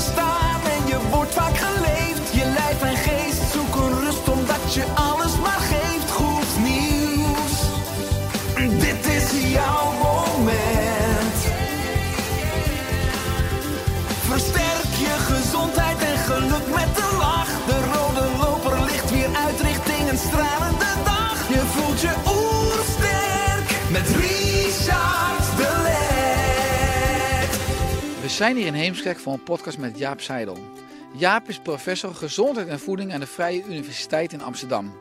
[0.00, 0.49] Je hebt een
[28.40, 30.58] zijn hier in Heemskerk voor een podcast met Jaap Seidel.
[31.16, 35.00] Jaap is professor gezondheid en voeding aan de Vrije Universiteit in Amsterdam.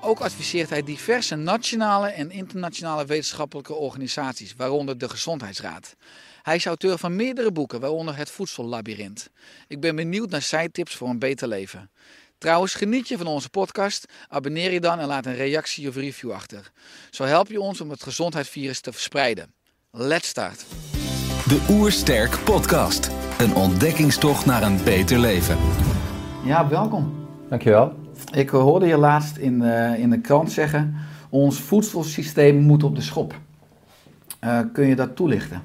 [0.00, 5.94] Ook adviseert hij diverse nationale en internationale wetenschappelijke organisaties, waaronder de Gezondheidsraad.
[6.42, 9.30] Hij is auteur van meerdere boeken, waaronder Het Voedsellabyrint.
[9.68, 11.90] Ik ben benieuwd naar zijn tips voor een beter leven.
[12.38, 14.12] Trouwens, geniet je van onze podcast?
[14.28, 16.70] Abonneer je dan en laat een reactie of review achter.
[17.10, 19.54] Zo help je ons om het gezondheidsvirus te verspreiden.
[19.90, 20.64] Let's start.
[21.50, 23.10] De Oersterk Podcast.
[23.38, 25.56] Een ontdekkingstocht naar een beter leven.
[26.44, 27.12] Ja, welkom.
[27.48, 27.92] Dankjewel.
[28.32, 30.94] Ik hoorde je laatst in, eh, in de krant zeggen:
[31.30, 33.34] ons voedselsysteem moet op de schop.
[34.38, 35.62] Eh, kun je dat toelichten?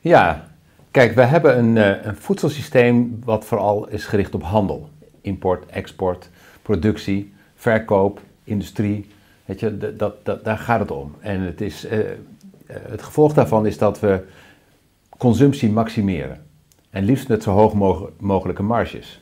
[0.00, 0.44] Ja,
[0.90, 4.88] kijk, we hebben een, eh, een voedselsysteem wat vooral is gericht op handel.
[5.20, 6.30] Import, export,
[6.62, 9.08] productie, verkoop, industrie.
[9.44, 11.14] Weet je, dat, dat, daar gaat het om.
[11.20, 11.86] En het, is,
[12.66, 14.24] het gevolg daarvan is dat we
[15.22, 16.42] consumptie maximeren.
[16.90, 19.20] En liefst met zo hoog moge- mogelijke marges.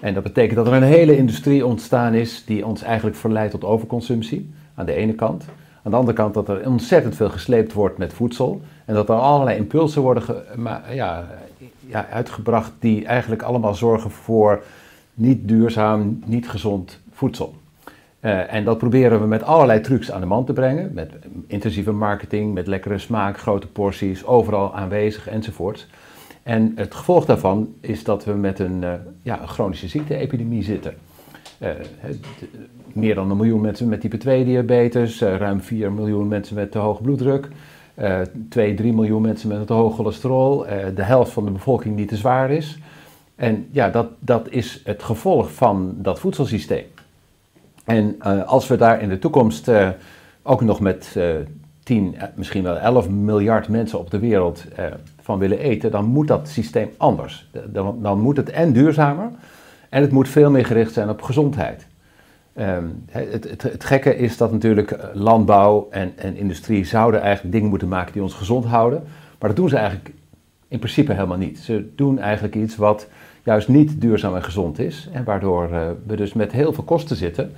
[0.00, 3.64] En dat betekent dat er een hele industrie ontstaan is die ons eigenlijk verleidt tot
[3.64, 5.44] overconsumptie, aan de ene kant.
[5.82, 8.60] Aan de andere kant dat er ontzettend veel gesleept wordt met voedsel.
[8.84, 10.22] En dat er allerlei impulsen worden
[10.90, 11.28] ja,
[11.86, 14.62] ja, uitgebracht die eigenlijk allemaal zorgen voor
[15.14, 17.54] niet duurzaam, niet gezond voedsel.
[18.24, 20.90] Eh, en dat proberen we met allerlei trucs aan de man te brengen.
[20.94, 21.12] Met
[21.46, 25.86] intensieve marketing, met lekkere smaak, grote porties, overal aanwezig enzovoort.
[26.42, 28.92] En het gevolg daarvan is dat we met een, eh,
[29.22, 30.94] ja, chronische ziekte-epidemie zitten.
[31.58, 31.70] Eh,
[32.92, 36.78] meer dan een miljoen mensen met type 2 diabetes, ruim 4 miljoen mensen met te
[36.78, 37.48] hoge bloeddruk,
[37.94, 42.06] eh 2, 3 miljoen mensen met te hoog cholesterol, de helft van de bevolking die
[42.06, 42.78] te zwaar is.
[43.36, 46.84] En ja, dat, dat is het gevolg van dat voedselsysteem.
[47.84, 49.88] En eh, als we daar in de toekomst eh,
[50.42, 51.26] ook nog met eh
[51.82, 54.64] 10, eh, misschien wel 11 miljard mensen op de wereld
[55.20, 57.50] van willen eten, dan moet dat systeem anders.
[57.66, 59.30] Dan, dan moet het en duurzamer
[59.88, 61.86] en het moet veel meer gericht zijn op gezondheid.
[62.52, 67.68] Ehm, het, het, het gekke is dat natuurlijk landbouw en, en industrie zouden eigenlijk dingen
[67.68, 69.02] moeten maken die ons gezond houden.
[69.38, 70.14] Maar dat doen ze eigenlijk
[70.68, 71.58] in principe helemaal niet.
[71.58, 73.08] Ze doen eigenlijk iets wat
[73.42, 75.08] juist niet duurzaam en gezond is.
[75.12, 75.68] En waardoor
[76.06, 77.52] we dus met heel veel kosten zitten.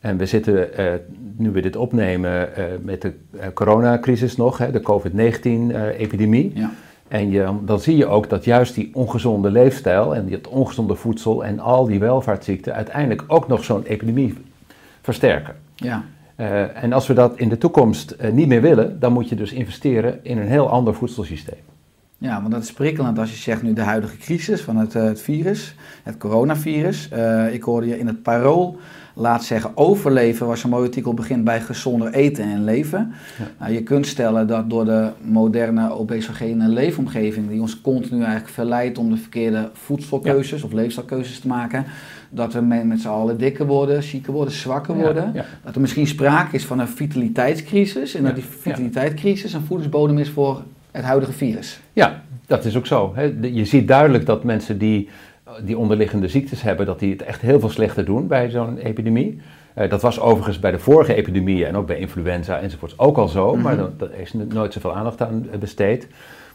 [0.00, 0.84] En we zitten, eh,
[1.36, 6.52] nu we dit opnemen, eh, met de eh, coronacrisis nog, hè, de COVID-19-epidemie.
[6.54, 6.70] Ja.
[7.08, 11.44] En je, dan zie je ook dat juist die ongezonde leefstijl en het ongezonde voedsel
[11.44, 14.34] en al die welvaartsziekten uiteindelijk ook nog zo'n epidemie
[15.02, 15.54] versterken.
[15.74, 16.04] Ja.
[16.74, 20.20] En als we dat in de toekomst niet meer willen, dan moet je dus investeren
[20.22, 21.58] in een heel ander voedselsysteem.
[22.20, 25.02] Ja, want dat is prikkelend als je zegt nu de huidige crisis van het, eh,
[25.02, 27.08] het virus, het coronavirus.
[27.08, 28.78] Eh, ik hoorde je in het parool
[29.14, 33.12] laat zeggen overleven was een mooi artikel begint bij gezonder eten en leven.
[33.58, 38.98] Nou, je kunt stellen dat door de moderne obesogene leefomgeving die ons continu eigenlijk verleidt
[38.98, 41.84] om de verkeerde voedselkeuzes of leefstijlkeuzes te maken,
[42.30, 45.30] dat we met, z'n allen dikker worden, zieker worden, zwakker Ja, worden.
[45.34, 45.44] ja.
[45.64, 48.60] Dat er misschien sprake is van een vitaliteitscrisis en dat Ja, die ja.
[48.60, 51.80] vitaliteitscrisis een voedingsbodem is voor het huidige virus.
[51.92, 53.14] Ja, dat is ook zo.
[53.40, 55.08] Je ziet duidelijk dat mensen die,
[55.64, 59.40] die onderliggende ziektes hebben, dat die het echt heel veel slechter doen bij zo'n epidemie.
[59.74, 63.28] Eh, dat was overigens bij de vorige epidemieën en ook bij influenza enzovoorts ook al
[63.28, 63.86] zo, maar Mhm.
[63.96, 66.08] daar is nooit zoveel aandacht aan eh, besteed.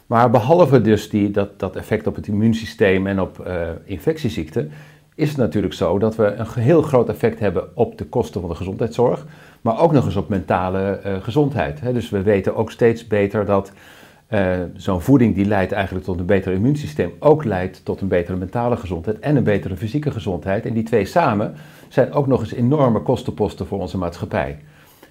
[0.06, 3.54] Maar behalve dus die, dat, dat effect op het immuunsysteem en op eh,
[3.84, 4.70] infectieziekten,
[5.14, 8.50] is het natuurlijk zo dat we een heel groot effect hebben op de kosten van
[8.50, 9.26] de gezondheidszorg,
[9.60, 11.80] maar ook nog eens op mentale gezondheid.
[11.80, 11.92] Hè.
[11.92, 13.72] Dus we weten ook steeds beter dat
[14.26, 18.36] eh, zo'n voeding die leidt eigenlijk tot een beter immuunsysteem, ook leidt tot een betere
[18.36, 20.66] mentale gezondheid en een betere fysieke gezondheid.
[20.66, 21.54] En die twee samen
[21.88, 24.58] zijn ook nog eens enorme kostenposten voor onze maatschappij.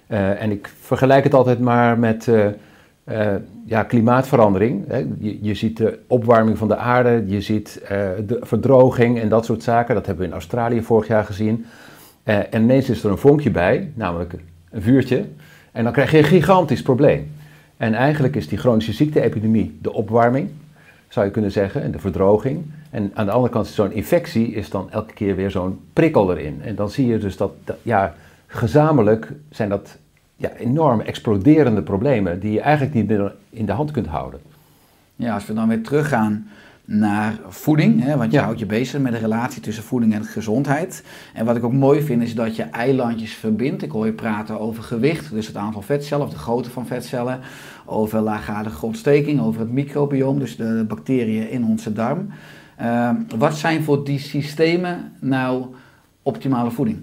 [0.06, 3.34] Eh, en ik vergelijk het altijd maar met, eh,
[3.64, 4.84] ja, klimaatverandering.
[5.18, 7.82] Je, je ziet de opwarming van de aarde, je ziet
[8.26, 9.94] de verdroging en dat soort zaken.
[9.94, 11.66] Dat hebben we in Australië vorig jaar gezien.
[12.22, 14.34] En ineens is er een vonkje bij, namelijk
[14.70, 15.24] een vuurtje.
[15.72, 17.30] En dan krijg je een gigantisch probleem.
[17.76, 20.50] En eigenlijk is die chronische ziekte-epidemie de opwarming,
[21.08, 22.64] zou je kunnen zeggen, en de verdroging.
[22.90, 26.60] En aan de andere kant, zo'n infectie is dan elke keer weer zo'n prikkel erin.
[26.62, 28.14] En dan zie je dus dat, dat ja,
[28.46, 29.98] gezamenlijk zijn dat
[30.36, 34.40] ja, enorm exploderende problemen die je eigenlijk niet meer in de hand kunt houden.
[35.16, 36.48] Ja, als we dan weer teruggaan
[36.88, 38.44] naar voeding, hè, want je Ja.
[38.44, 41.04] houdt je bezig met de relatie tussen voeding en gezondheid.
[41.34, 43.82] En wat ik ook mooi vind is dat je eilandjes verbindt.
[43.82, 47.40] Ik hoor je praten over gewicht, dus het aantal vetcellen of de grootte van vetcellen,
[47.84, 52.28] over laaggradige ontsteking, over het microbiome, dus de bacteriën in onze darm.
[52.76, 55.64] Ehm, wat zijn voor die systemen nou
[56.22, 56.98] optimale voeding?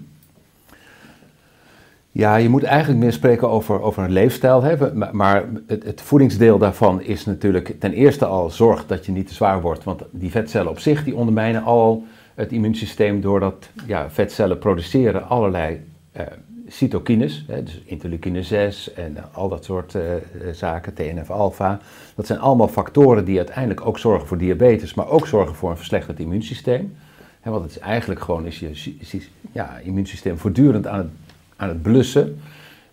[2.14, 4.62] Ja, je moet eigenlijk meer spreken over, over een leefstijl.
[4.62, 9.28] We- maar- het, het voedingsdeel daarvan is natuurlijk ten eerste al zorg dat je niet
[9.28, 9.84] te zwaar wordt.
[9.84, 15.80] Want die vetcellen op zich die ondermijnen al het immuunsysteem doordat ja, vetcellen produceren allerlei
[16.12, 16.26] eh,
[16.68, 17.44] cytokines.
[17.48, 17.62] Hè?
[17.62, 20.20] Dus interleukine 6 en eh, al dat soort eh, eh,
[20.52, 21.80] zaken, TNF-alpha.
[22.14, 25.76] Dat zijn allemaal factoren die uiteindelijk ook zorgen voor diabetes, maar ook zorgen voor een
[25.76, 26.96] verslechterd immuunsysteem.
[27.42, 29.22] Want het is eigenlijk gewoon is je
[29.52, 31.08] ja, immuunsysteem voortdurend aan het,
[31.56, 32.40] aan het blussen.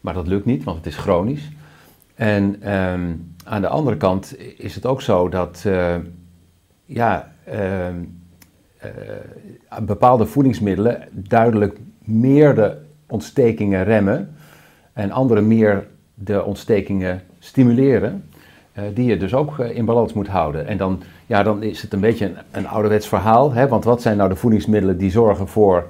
[0.01, 1.49] Maar dat lukt niet, want het is chronisch.
[2.15, 3.13] En ehm,
[3.45, 5.95] aan de andere kant is het ook zo dat eh,
[6.85, 7.95] ja, ehm,
[8.77, 8.89] eh,
[9.81, 12.77] bepaalde voedingsmiddelen duidelijk meer de
[13.07, 14.35] ontstekingen remmen
[14.93, 18.23] en andere meer de ontstekingen stimuleren.
[18.71, 20.67] eh, die je dus ook in balans moet houden.
[20.67, 23.53] En dan, ja, dan is het een beetje een, een ouderwets verhaal.
[23.53, 23.67] Hè?
[23.67, 25.87] Want wat zijn nou de voedingsmiddelen die zorgen voor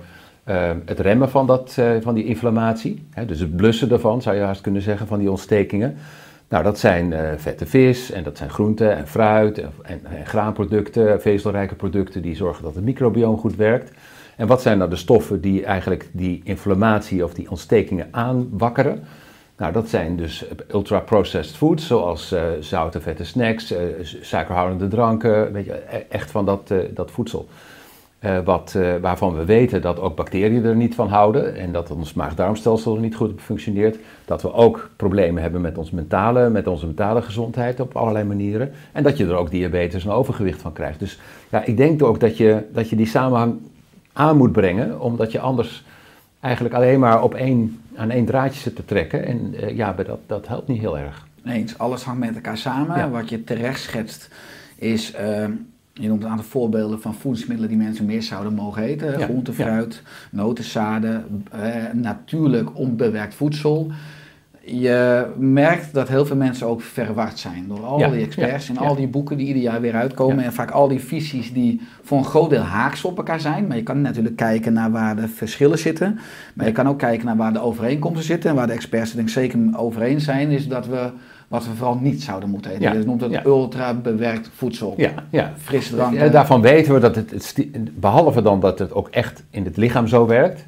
[0.85, 3.05] het remmen van, dat, eh, van die inflammatie?
[3.11, 3.25] Hè?
[3.25, 5.97] Dus het blussen daarvan, zou je haast kunnen zeggen, van die ontstekingen.
[6.47, 10.25] Nou, dat zijn eh, vette vis en dat zijn groenten en fruit en, en, en
[10.25, 13.91] graanproducten, vezelrijke producten die zorgen dat het microbioom goed werkt.
[14.35, 19.03] En wat zijn nou de stoffen die eigenlijk die inflammatie of die ontstekingen aanwakkeren?
[19.57, 23.73] Nou, dat zijn dus ultra-processed foods, zoals eh, zoute, vette snacks,
[24.21, 27.47] suikerhoudende dranken, weet je, e- echt van dat, dat voedsel.
[28.21, 31.91] Eh, wat, eh, waarvan we weten dat ook bacteriën er niet van houden en dat
[31.91, 33.97] ons maag-darmstelsel er niet goed op functioneert.
[34.25, 38.71] Dat we ook problemen hebben met, ons mentale, met onze mentale gezondheid op allerlei manieren.
[38.91, 41.00] En dat je er ook diabetes en overgewicht van krijgt.
[41.00, 41.19] Dus
[41.50, 43.56] ja, ik denk ook dat je, dat je die samenhang
[44.13, 45.83] aan moet brengen, omdat je anders
[46.39, 49.25] eigenlijk alleen maar op één, aan één draadje zit te trekken.
[49.25, 51.27] En eh, ja, dat, dat helpt niet heel erg.
[51.45, 52.97] Eens, alles hangt met elkaar samen.
[52.97, 53.09] Ja.
[53.09, 54.29] Wat je terecht schetst
[54.75, 55.13] is,
[55.93, 59.19] je noemt een aantal voorbeelden van voedingsmiddelen die mensen meer zouden mogen eten.
[59.19, 59.63] Ja, Groente, ja.
[59.63, 60.01] fruit,
[60.31, 63.91] notenzaden, eh, natuurlijk onbewerkt voedsel.
[64.65, 68.73] Je merkt dat heel veel mensen ook verward zijn door al Ja, die experts ja,
[68.73, 68.88] en ja.
[68.88, 70.38] al die boeken die ieder jaar weer uitkomen.
[70.38, 70.43] Ja.
[70.43, 73.67] En vaak al die visies die voor een groot deel haaks op elkaar zijn.
[73.67, 76.19] Maar je kan natuurlijk kijken naar waar de verschillen zitten.
[76.53, 78.49] Maar je kan ook kijken naar waar de overeenkomsten zitten.
[78.49, 81.11] En waar de experts het denk ik zeker over eens zijn, is dat we
[81.51, 82.83] wat we vooral niet zouden moeten eten.
[82.83, 83.45] Ja, Je noemt het ja.
[83.45, 84.94] ultra bewerkt voedsel.
[84.98, 85.53] Ja, ja.
[85.57, 86.24] Frisdranken.
[86.24, 89.77] Ja, daarvan weten we dat het, het behalve dan dat het ook echt in het
[89.77, 90.65] lichaam zo werkt,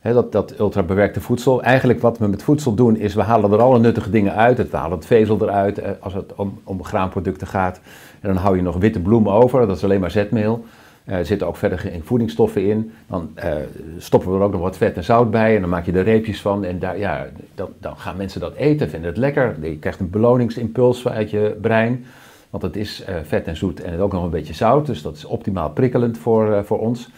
[0.00, 3.60] hè, dat, dat ultrabewerkte voedsel, eigenlijk wat we met voedsel doen is we halen er
[3.60, 7.46] alle nuttige dingen uit, we halen het vezel eruit eh, als het om, om graanproducten
[7.46, 7.80] gaat.
[8.20, 10.64] En dan hou je nog witte bloemen over, dat is alleen maar zetmeel.
[11.10, 12.92] Eh, er zitten ook verder voedingsstoffen in.
[13.06, 13.52] Dan eh,
[13.98, 16.02] stoppen we er ook nog wat vet en zout bij en dan maak je er
[16.02, 16.64] reepjes van.
[16.64, 19.56] En daar, ja, dan, dan gaan mensen dat eten, vinden het lekker.
[19.62, 22.04] Je krijgt een beloningsimpuls uit je brein.
[22.50, 24.86] Want het is eh, vet en zoet en ook nog een beetje zout.
[24.86, 27.08] Dus dat is optimaal prikkelend voor, voor ons.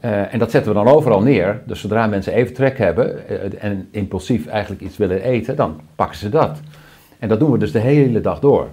[0.00, 1.62] En dat zetten we dan overal neer.
[1.66, 3.28] Dus zodra mensen even trek hebben
[3.60, 6.60] en impulsief eigenlijk iets willen eten, dan pakken ze dat.
[7.18, 8.68] En dat doen we dus de hele dag door.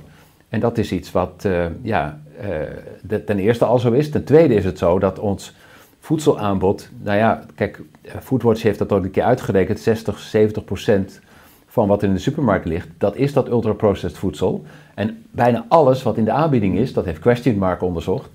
[0.50, 1.48] En dat is iets wat
[1.82, 2.20] ja,
[3.02, 4.10] de- ten eerste al zo is.
[4.10, 5.54] Ten tweede is het zo dat ons
[6.00, 11.20] voedselaanbod, nou ja, kijk, eh, Foodwatch heeft dat ook een keer uitgerekend, 60, 70 procent
[11.68, 14.66] van wat in de supermarkt ligt, dat is dat ultra-processed voedsel.
[14.96, 18.30] En bijna alles wat in de aanbieding is, dat heeft Question Mark onderzocht,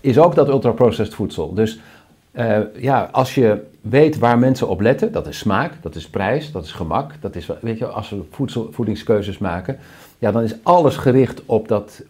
[0.00, 1.54] is ook dat ultra-processed voedsel.
[1.54, 1.80] Dus
[2.32, 6.52] eh, ja, als je weet waar mensen op letten, dat is smaak, dat is prijs,
[6.52, 8.22] dat is gemak, dat is, weet je, als we
[8.70, 9.78] voedingskeuzes maken,
[10.18, 12.02] ja, dan is alles gericht op dat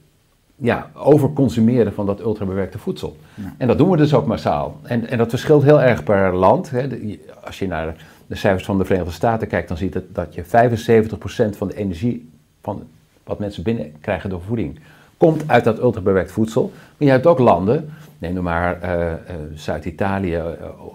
[0.57, 3.17] ja, overconsumeren van dat ultrabewerkte voedsel.
[3.35, 3.55] Ja.
[3.59, 4.81] En dat doen we dus ook massaal.
[4.83, 6.71] En, en dat verschilt heel erg per land.
[6.71, 6.89] Hè.
[6.89, 7.97] De- je- als je naar
[8.27, 11.77] de cijfers van de Verenigde Staten kijkt, dan ziet het dat je 75% van de
[11.77, 12.29] energie
[12.63, 12.83] van
[13.25, 14.79] wat mensen binnenkrijgen door voeding
[15.17, 16.73] komt uit dat ultrabewerkt voedsel.
[16.75, 19.19] Maar je hebt ook landen, neem nou maar eh, eh,
[19.55, 20.45] Zuid-Italië, eh,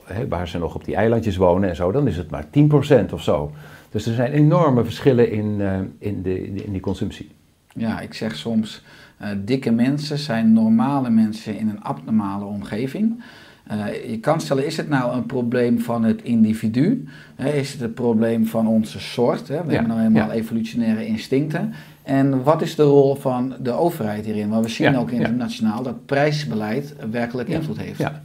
[0.05, 3.13] hè, waar ze nog op die eilandjes wonen en zo, dan is het maar 10%
[3.13, 3.51] of zo.
[3.91, 5.61] Dus er zijn enorme verschillen in,
[5.99, 7.29] in, de, in die consumptie.
[7.75, 8.83] Ja, ik zeg soms,
[9.21, 13.23] eh, dikke mensen zijn normale mensen in een abnormale omgeving.
[13.67, 17.07] Eh, je kan stellen, is het nou een probleem van het individu?
[17.53, 19.47] Is het een probleem van onze soort?
[19.47, 19.55] Hè?
[19.63, 20.33] We Ja, hebben nou helemaal ja.
[20.33, 21.73] evolutionaire instincten.
[22.03, 24.49] En wat is de rol van de overheid hierin?
[24.49, 27.97] Want we zien Ja, ook internationaal dat prijsbeleid werkelijk invloed heeft.
[27.99, 28.21] Ja.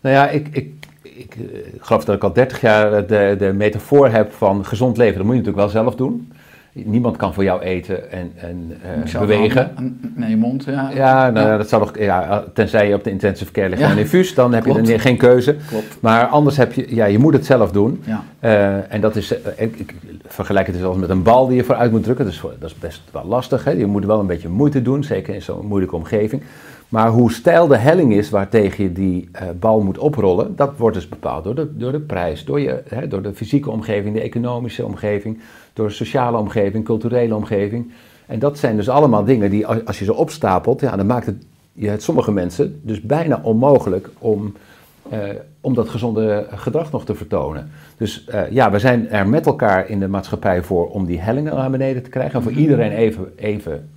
[0.00, 0.72] Nou ja, ik, ik,
[1.02, 4.96] ik, eh, ik geloof dat ik al 30 jaar de, de metafoor heb van gezond
[4.96, 5.16] leven.
[5.16, 6.32] Dat moet je natuurlijk wel zelf doen.
[6.84, 9.98] Niemand kan voor jou eten en, en eh, zou bewegen.
[10.14, 10.90] Naar je mond, ja.
[10.94, 11.56] Ja, nou, Ja.
[11.56, 13.86] dat zal toch, ja, tenzij je op de intensive care ligt Ja.
[13.86, 14.80] en een infuus, dan heb Klopt.
[14.80, 15.56] je dan geen keuze.
[15.68, 15.96] Klopt.
[16.00, 18.02] Maar anders heb je, ja, je moet het zelf doen.
[18.04, 18.22] Ja.
[18.38, 19.94] Eh, en dat is, eh, ik,
[20.26, 22.24] vergelijk het dus als met een bal die je vooruit moet drukken.
[22.24, 23.64] Dus dat is best wel lastig.
[23.64, 23.70] Hè?
[23.70, 26.42] Je moet wel een beetje moeite doen, zeker in zo'n moeilijke omgeving.
[26.88, 29.30] Maar hoe steil de helling is waartegen je die
[29.60, 33.08] bal moet oprollen, dat wordt dus bepaald door de, door de prijs, door, je, hè,
[33.08, 35.38] door de fysieke omgeving, de economische omgeving,
[35.76, 37.92] door sociale omgeving, culturele omgeving.
[38.26, 41.44] En dat zijn dus allemaal dingen die, als je ze opstapelt, ja, dan maakt het
[41.72, 44.54] je het sommige mensen dus bijna onmogelijk om,
[45.08, 45.18] eh,
[45.60, 47.70] om dat gezonde gedrag nog te vertonen.
[47.96, 51.54] Dus eh, ja, we zijn er met elkaar in de maatschappij voor om die hellingen
[51.54, 52.34] naar beneden te krijgen.
[52.34, 53.88] En voor iedereen even, even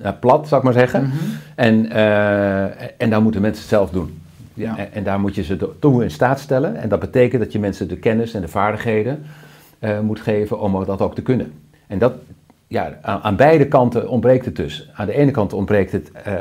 [0.00, 1.10] eh, plat, zou ik maar zeggen.
[1.54, 4.20] en, eh, en dan moeten mensen het zelf doen.
[4.54, 4.78] Ja.
[4.78, 6.76] En, en daar moet je ze to- toe in staat stellen.
[6.76, 9.24] En dat betekent dat je mensen de kennis en de vaardigheden
[9.78, 11.52] eh, moet geven om dat ook te kunnen.
[11.86, 12.12] En dat,
[12.66, 14.90] ja, aan, beide kanten ontbreekt het dus.
[14.94, 16.34] Aan de ene kant ontbreekt het eh,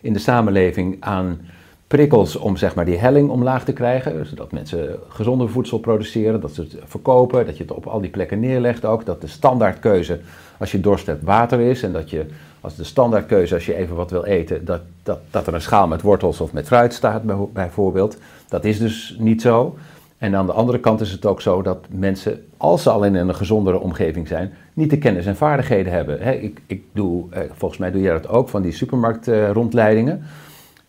[0.00, 1.40] in de samenleving aan
[1.86, 4.26] prikkels om zeg maar, die helling omlaag te krijgen.
[4.26, 8.10] Zodat mensen gezonder voedsel produceren, dat ze het verkopen, dat je het op al die
[8.10, 9.04] plekken neerlegt ook.
[9.04, 10.20] Dat de standaardkeuze
[10.58, 12.26] als je dorst hebt water is en dat je
[12.60, 15.86] als de standaardkeuze als je even wat wil eten, dat, dat, dat er een schaal
[15.86, 18.16] met wortels of met fruit staat bij- bijvoorbeeld.
[18.48, 19.76] Dat is dus niet zo.
[20.22, 23.14] En aan de andere kant is het ook zo dat mensen, als ze al in
[23.14, 26.42] een gezondere omgeving zijn, niet de kennis en vaardigheden hebben.
[26.42, 30.22] Ik, ik doe, eh, volgens mij doe jij dat ook, van die supermarktrondleidingen.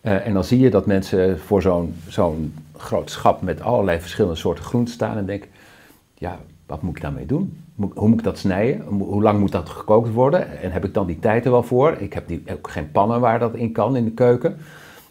[0.00, 4.36] Eh, en dan zie je dat mensen voor zo'n zo'n groot schap met allerlei verschillende
[4.36, 5.50] soorten groenten staan en denken,
[6.14, 7.58] ja, wat moet ik daarmee doen?
[7.94, 8.80] Hoe moet ik dat snijden?
[8.86, 10.60] Hoe hoe lang moet dat gekookt worden?
[10.60, 11.96] En heb ik dan die tijd er wel voor?
[11.98, 14.56] Ik heb die, ook geen pannen waar dat in kan in de keuken.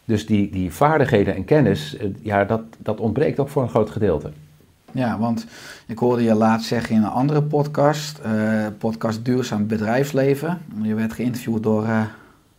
[0.05, 3.89] Dus die, die vaardigheden en kennis, eh, ja, dat, dat ontbreekt ook voor een groot
[3.89, 4.31] gedeelte.
[4.91, 5.45] Ja, want
[5.87, 10.61] ik hoorde je laatst zeggen in een andere podcast, eh, podcast Duurzaam Bedrijfsleven.
[10.81, 12.01] Je werd geïnterviewd door eh,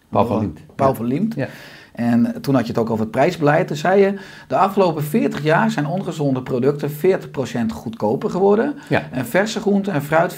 [0.08, 0.60] Paul van Liemt.
[0.74, 1.34] Paul van Liemt.
[1.34, 1.48] Ja.
[1.92, 3.66] En toen had je het ook over het prijsbeleid.
[3.66, 8.74] Toen zei je, de afgelopen 40 jaar zijn ongezonde producten 40% goedkoper geworden.
[8.88, 9.02] Ja.
[9.10, 10.36] En verse groenten en fruit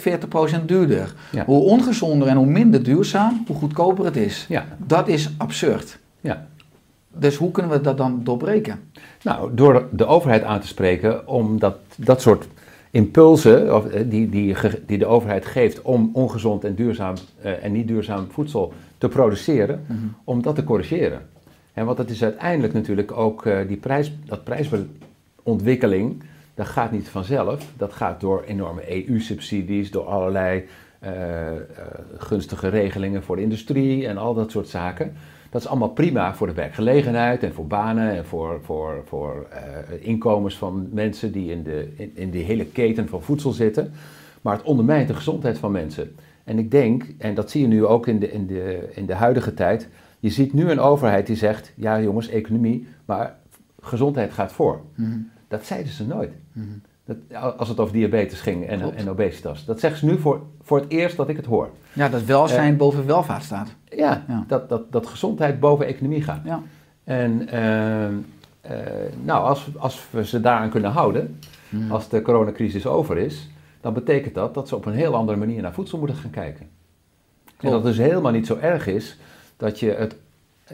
[0.60, 1.14] 40% duurder.
[1.30, 1.44] Ja.
[1.44, 4.46] Hoe ongezonder en hoe minder duurzaam, hoe goedkoper het is.
[4.48, 4.64] Ja.
[4.86, 5.98] Dat is absurd.
[6.20, 6.46] Ja.
[7.18, 8.80] Dus hoe kunnen we dat dan doorbreken?
[9.22, 12.46] Nou, door de overheid aan te spreken om dat, dat soort
[12.96, 14.56] impulsen of, eh, die, die,
[14.86, 19.86] die de overheid geeft om ongezond en duurzaam eh, en niet duurzaam voedsel te produceren,
[20.24, 21.20] om dat te corrigeren.
[21.72, 26.22] En want het is uiteindelijk natuurlijk ook eh, die prijs, dat prijsontwikkeling,
[26.54, 27.72] dat gaat niet vanzelf.
[27.76, 30.64] Dat gaat door enorme EU-subsidies, door allerlei
[32.16, 35.12] gunstige regelingen voor de industrie en al dat soort zaken.
[35.50, 40.06] Dat is allemaal prima voor de werkgelegenheid en voor banen en voor, voor, voor eh,
[40.06, 43.92] inkomens van mensen die in, de, in, in die hele keten van voedsel zitten.
[44.42, 46.14] Maar het ondermijnt de gezondheid van mensen.
[46.44, 49.14] En ik denk, en dat zie je nu ook in de, in de, in de
[49.14, 49.88] huidige tijd,
[50.20, 53.36] je ziet nu een overheid die zegt, ja jongens, economie, maar
[53.80, 54.80] gezondheid gaat voor.
[55.48, 56.32] Dat zeiden ze nooit.
[57.04, 57.16] Dat,
[57.56, 58.96] als het over diabetes ging en, Klopt.
[58.96, 59.64] en obesitas.
[59.64, 61.70] Dat zeggen ze nu voor, voor het eerst dat ik het hoor.
[61.96, 63.68] Ja, dat welzijn boven welvaart staat.
[63.84, 64.44] Ja, Ja.
[64.46, 66.40] Dat, dat, dat gezondheid boven economie gaat.
[66.44, 66.62] Ja.
[67.04, 68.14] En ehm,
[68.60, 68.78] eh,
[69.24, 71.38] nou, als, als we ze daaraan kunnen houden,
[71.88, 73.48] als de coronacrisis over is,
[73.80, 76.68] dan betekent dat dat ze op een heel andere manier naar voedsel moeten gaan kijken.
[77.60, 79.18] En dat het dus helemaal niet zo erg is
[79.56, 80.16] dat je het,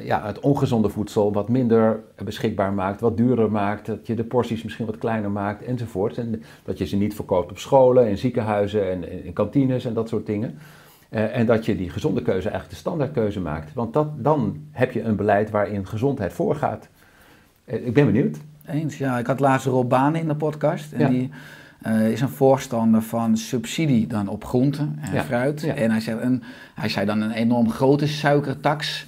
[0.00, 4.62] ja, het ongezonde voedsel wat minder beschikbaar maakt, wat duurder maakt, dat je de porties
[4.62, 6.18] misschien wat kleiner maakt enzovoort.
[6.18, 10.08] En dat je ze niet verkoopt op scholen, in ziekenhuizen en in kantines en dat
[10.08, 10.58] soort dingen.
[11.12, 13.74] Eh, en dat je die gezonde keuze eigenlijk de standaardkeuze maakt.
[13.74, 16.88] Want dat, dan heb je een beleid waarin gezondheid voorgaat.
[17.64, 18.36] Eh, ik ben benieuwd.
[18.66, 19.18] Eens, ja.
[19.18, 20.92] Ik had laatst Rob Baan in de podcast.
[20.92, 21.08] En Ja.
[21.08, 21.30] die
[21.82, 25.60] eh, is een voorstander van subsidie dan op groenten en Ja, fruit.
[25.60, 25.74] ja.
[25.74, 26.42] En hij zei, een,
[26.74, 29.06] hij zei dan een enorm grote suikertax.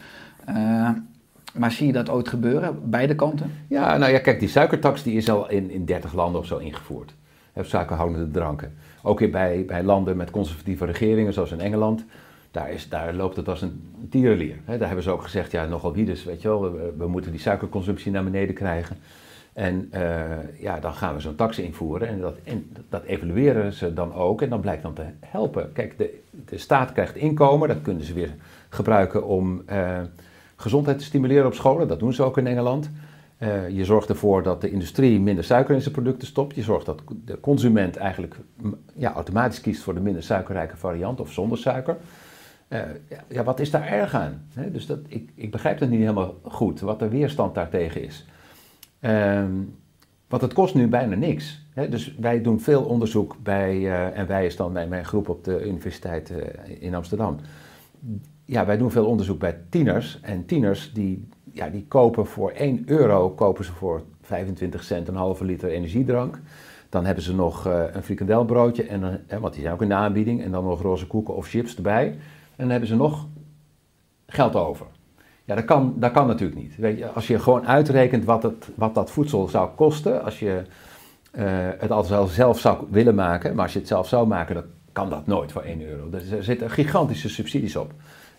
[1.54, 3.52] Maar zie je dat ooit gebeuren, beide kanten?
[3.68, 6.56] Ja, nou ja, kijk, die suikertax die is al in, in 30 landen of zo
[6.58, 7.14] ingevoerd.
[7.52, 8.74] Heb suikerhoudende dranken.
[9.06, 12.04] Ook bij, bij landen met conservatieve regeringen, zoals in Engeland.
[12.50, 14.56] Daar, is, daar loopt het als een tierenlier.
[14.66, 16.72] Daar hebben ze ook gezegd, ja, nogal wie dus, weet je wel.
[16.72, 18.96] We, we moeten die suikerconsumptie naar beneden krijgen.
[19.52, 23.94] En eh, ja, dan gaan we zo'n tax invoeren en dat, en dat evalueren ze
[23.94, 25.72] dan ook en dan blijkt dan te helpen.
[25.72, 28.34] Kijk, de, de staat krijgt inkomen, dat kunnen ze weer
[28.68, 30.00] gebruiken om eh,
[30.56, 31.88] gezondheid te stimuleren op scholen.
[31.88, 32.90] Dat doen ze ook in Engeland.
[33.44, 36.54] Eh, je zorgt ervoor dat de industrie minder suiker in zijn producten stopt.
[36.54, 38.36] Je zorgt dat de consument eigenlijk
[38.94, 41.96] ja, automatisch kiest voor de minder suikerrijke variant of zonder suiker.
[42.68, 42.80] Eh,
[43.28, 44.46] ja, wat is daar erg aan?
[44.72, 48.26] Dus dat, ik, ik begrijp het niet helemaal goed, wat de weerstand daartegen is.
[49.00, 49.52] Ehm,
[50.28, 51.66] want het kost nu bijna niks.
[51.90, 55.44] Dus wij doen veel onderzoek bij, eh, en wij is dan bij mijn groep op
[55.44, 56.32] de Universiteit
[56.78, 57.36] in Amsterdam.
[58.44, 60.20] Ja, wij doen veel onderzoek bij tieners.
[60.22, 65.16] En tieners die, ja, die kopen voor 1 euro kopen ze voor 25 cent een
[65.16, 66.40] halve liter energiedrank.
[66.88, 69.94] Dan hebben ze nog uh, een frikandelbroodje, en hè, want die zijn ook in de
[69.94, 70.42] aanbieding.
[70.42, 72.06] En dan nog roze koeken of chips erbij.
[72.06, 72.16] En
[72.56, 73.26] dan hebben ze nog
[74.26, 74.86] geld over.
[75.44, 76.76] Ja, dat kan, dat kan natuurlijk niet.
[76.76, 80.62] Weet je, als je gewoon uitrekent wat, het, wat dat voedsel zou kosten, als je
[81.32, 81.44] uh,
[81.78, 85.10] het altijd zelf zou willen maken, maar als je het zelf zou maken, dan kan
[85.10, 86.10] dat nooit voor 1 euro.
[86.12, 87.92] Er zitten gigantische subsidies op.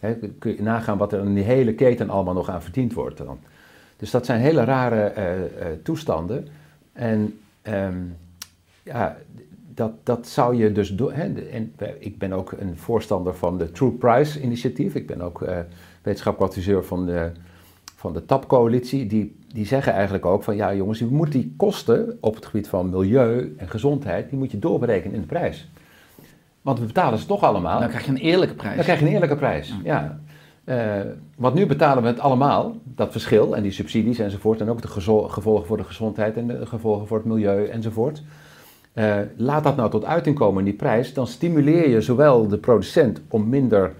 [0.06, 3.18] He, kun je nagaan wat er in die hele keten allemaal nog aan verdiend wordt
[3.18, 3.40] dan.
[3.98, 5.48] Dus dat zijn hele rare uh, uh,
[5.84, 6.48] toestanden.
[6.94, 8.16] En um,
[8.84, 9.18] ja,
[9.74, 11.12] dat, dat zou je dus doen.
[11.12, 14.96] En ik ben ook een voorstander van de True Price initiatief.
[14.96, 15.58] Ik ben ook uh,
[16.02, 17.32] wetenschappelijk adviseur van de,
[17.96, 19.08] van de TAP-coalitie.
[19.08, 22.68] Die, die zeggen eigenlijk ook van ja jongens, je moet die kosten op het gebied
[22.68, 25.70] van milieu en gezondheid, die moet je doorberekenen in de prijs.
[26.66, 27.80] Want we betalen ze toch allemaal.
[27.80, 28.76] Dan krijg je een eerlijke prijs.
[28.76, 30.20] Dan krijg je een eerlijke prijs, ja.
[30.66, 30.76] Uh,
[31.38, 34.62] want nu betalen we het allemaal, dat verschil en die subsidies enzovoort.
[34.62, 38.24] En ook de gevolgen voor de gezondheid en de gevolgen voor het milieu enzovoort.
[38.94, 41.14] Uh, laat dat nou tot uiting komen in die prijs.
[41.14, 43.94] Dan stimuleer je zowel de producent om minder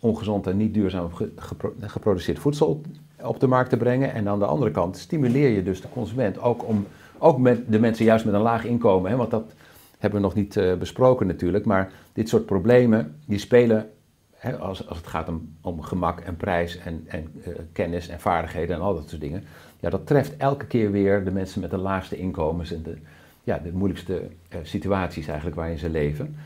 [0.00, 2.80] ongezond en niet duurzaam gepro geproduceerd voedsel
[3.22, 4.14] op de markt te brengen.
[4.14, 6.86] En aan de andere kant stimuleer je dus de consument ook om,
[7.18, 9.10] ook met de mensen juist met een laag inkomen.
[9.10, 9.52] Hè, want dat
[9.98, 11.64] hebben we nog niet uh, besproken natuurlijk.
[11.64, 13.90] Maar dit soort problemen die spelen
[14.34, 18.20] hè, als, als het gaat om, om gemak en prijs en, en uh, kennis en
[18.20, 19.44] vaardigheden en al dat soort dingen.
[19.80, 22.96] Ja, dat treft elke keer weer de mensen met de laagste inkomens en de,
[23.44, 26.36] ja, de moeilijkste uh, situaties eigenlijk waarin ze leven.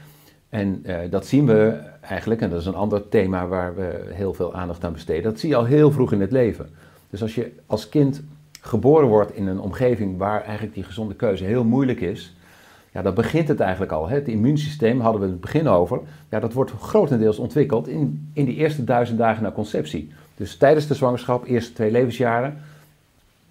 [0.48, 4.55] En dat zien we eigenlijk, en dat is een ander thema waar we heel veel
[4.55, 6.68] aandacht aan besteden, dat zie je al heel vroeg in het leven.
[7.11, 8.22] Dus als je als kind
[8.61, 12.35] geboren wordt in een omgeving waar eigenlijk die gezonde keuze heel moeilijk is,
[12.92, 14.09] ja, dan begint het eigenlijk al.
[14.09, 14.14] Hè.
[14.14, 16.00] Het immuunsysteem hadden we het begin over.
[16.28, 20.12] Ja, dat wordt grotendeels ontwikkeld in, in die eerste duizend dagen na conceptie.
[20.37, 22.57] Dus tijdens de zwangerschap, eerste twee levensjaren,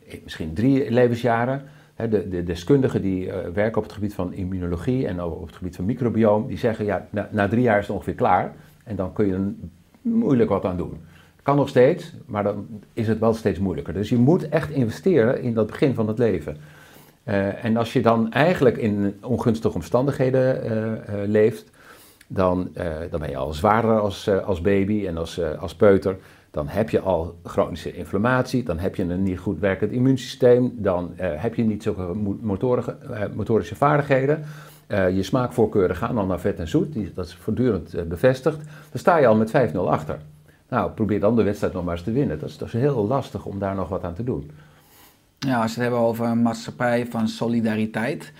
[0.08, 1.62] eh, misschien drie levensjaren.
[1.95, 5.56] Hè, de, de deskundigen die uh, werken op het gebied van immunologie en op het
[5.56, 8.54] gebied van microbioom, die zeggen ja, na, na drie jaar is het ongeveer klaar.
[8.84, 9.54] En dan kun je er
[10.01, 10.97] moeilijk wat aan doen.
[11.43, 13.93] Kan nog steeds, maar dan is het wel steeds moeilijker.
[13.93, 16.58] Dus je moet echt investeren in dat begin van het leven.
[17.25, 21.69] Uh, en als je dan eigenlijk in ongunstige omstandigheden uh, uh, leeft,
[22.27, 22.71] dan,
[23.10, 26.17] dan ben je al zwaarder als, als baby en als, als peuter.
[26.51, 31.12] Dan heb je al chronische inflammatie, dan heb je een niet goed werkend immuunsysteem, dan
[31.17, 32.13] heb je niet zulke
[33.34, 34.43] motorische vaardigheden.
[34.88, 38.57] je smaakvoorkeuren gaan al naar vet en zoet, die, dat is voortdurend bevestigd.
[38.89, 40.17] Dan sta je al met 5-0 achter.
[40.69, 42.39] Nou, probeer dan de wedstrijd nog maar eens te winnen.
[42.39, 44.51] Dat is, dat is heel lastig om daar nog wat aan te doen.
[45.47, 48.32] Ja, als we het hebben over een maatschappij van solidariteit.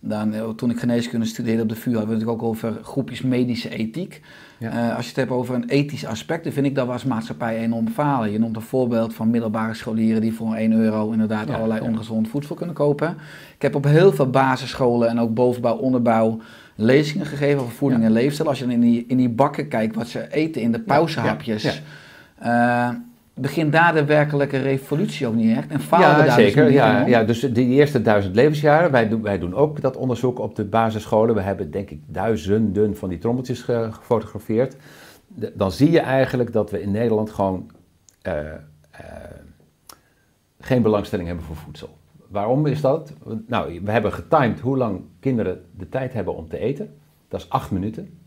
[0.00, 3.22] Dan, eh, toen ik geneeskunde studeerde op de VU, hadden we het ook over groepjes
[3.22, 4.20] medische ethiek.
[4.58, 4.88] Ja.
[4.88, 7.04] Uh, als je het hebt over een ethisch aspect, dan vind ik dat we als
[7.04, 8.32] maatschappij enorm falen.
[8.32, 11.88] Je noemt een voorbeeld van middelbare scholieren die voor 1 euro inderdaad ja, allerlei ja.
[11.88, 13.16] ongezond voedsel kunnen kopen.
[13.54, 16.40] Ik heb op heel veel basisscholen en ook bovenbouw, onderbouw
[16.74, 18.48] lezingen gegeven over voeding en leefstijl.
[18.48, 21.82] Als je dan in die, in die bakken kijkt wat ze eten in de pauzehapjes.
[22.44, 22.88] Uh,
[23.34, 25.70] begint daar de werkelijke revolutie ook niet echt?
[25.70, 26.64] En ja, daar zeker.
[26.64, 30.38] Dus ja, ja, dus die eerste duizend levensjaren, wij doen, wij doen ook dat onderzoek
[30.38, 31.34] op de basisscholen.
[31.34, 34.76] We hebben denk ik duizenden van die trommeltjes gefotografeerd.
[35.26, 37.70] De, dan zie je eigenlijk dat we in Nederland gewoon
[38.26, 38.46] uh, uh,
[40.60, 41.96] geen belangstelling hebben voor voedsel.
[42.28, 43.12] Waarom is dat?
[43.46, 46.94] Nou, we hebben getimed hoe lang kinderen de tijd hebben om te eten.
[47.28, 48.18] Dat is acht minuten.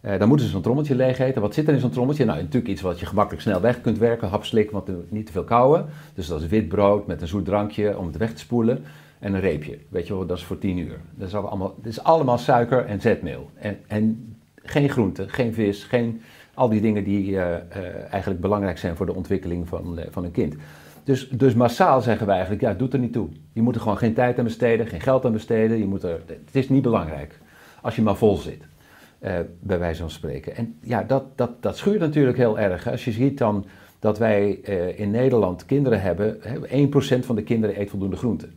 [0.00, 1.42] Uh, dan moeten ze zo'n trommeltje leeg eten.
[1.42, 2.24] Wat zit er in zo'n trommeltje?
[2.24, 4.28] Nou, natuurlijk iets wat je gemakkelijk snel weg kunt werken.
[4.28, 5.86] Hapslik, want niet te veel kauwen.
[6.14, 8.84] Dus dat is wit brood met een zoet drankje om het weg te spoelen.
[9.18, 9.78] En een reepje.
[9.88, 11.00] Weet je wel, dat is voor 10 uur.
[11.14, 13.50] Dat is allemaal, is allemaal suiker en zetmeel.
[13.54, 16.22] En, en geen groente, geen vis, geen,
[16.54, 17.56] al die dingen die uh, uh,
[18.10, 20.54] eigenlijk belangrijk zijn voor de ontwikkeling van, van een kind.
[21.04, 23.28] Dus, dus massaal zeggen wij eigenlijk, ja, doet er niet toe.
[23.52, 25.78] Je moet er gewoon geen tijd aan besteden, geen geld aan besteden.
[25.78, 27.38] Je moet er, het is niet belangrijk
[27.82, 28.62] als je maar vol zit.
[29.20, 30.56] Uh, bij wijze van spreken.
[30.56, 32.88] En ja, dat, dat, dat schuurt natuurlijk heel erg.
[32.88, 33.64] Als je ziet dan
[33.98, 36.40] dat wij uh, in Nederland kinderen hebben, 1%
[37.20, 38.54] van de kinderen eet voldoende groenten.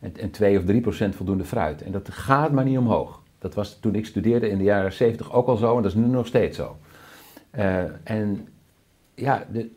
[0.00, 1.82] En, en 2 of 3 procent voldoende fruit.
[1.82, 3.22] En dat gaat maar niet omhoog.
[3.38, 5.96] Dat was toen ik studeerde in de jaren 70 ook al zo en dat is
[5.96, 6.76] nu nog steeds zo.
[7.50, 8.48] Eh, en
[9.14, 9.70] ja, de,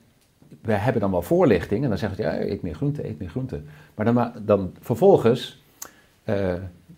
[0.62, 3.29] we hebben dan wel voorlichting en dan zeggen ze, ja, eet meer groente, eet meer
[3.29, 3.62] groente.
[3.95, 5.63] Maar dan, dan vervolgens
[6.23, 6.53] eh,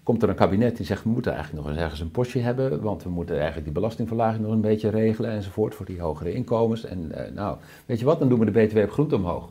[0.05, 2.81] komt er een kabinet die zegt, we moeten eigenlijk nog eens ergens een postje hebben,
[2.81, 6.85] want we moeten eigenlijk die belastingverlaging nog een beetje regelen enzovoort voor die hogere inkomens.
[6.85, 9.49] En eh, nou, weet je wat, dan doen we de BTW op groente omhoog.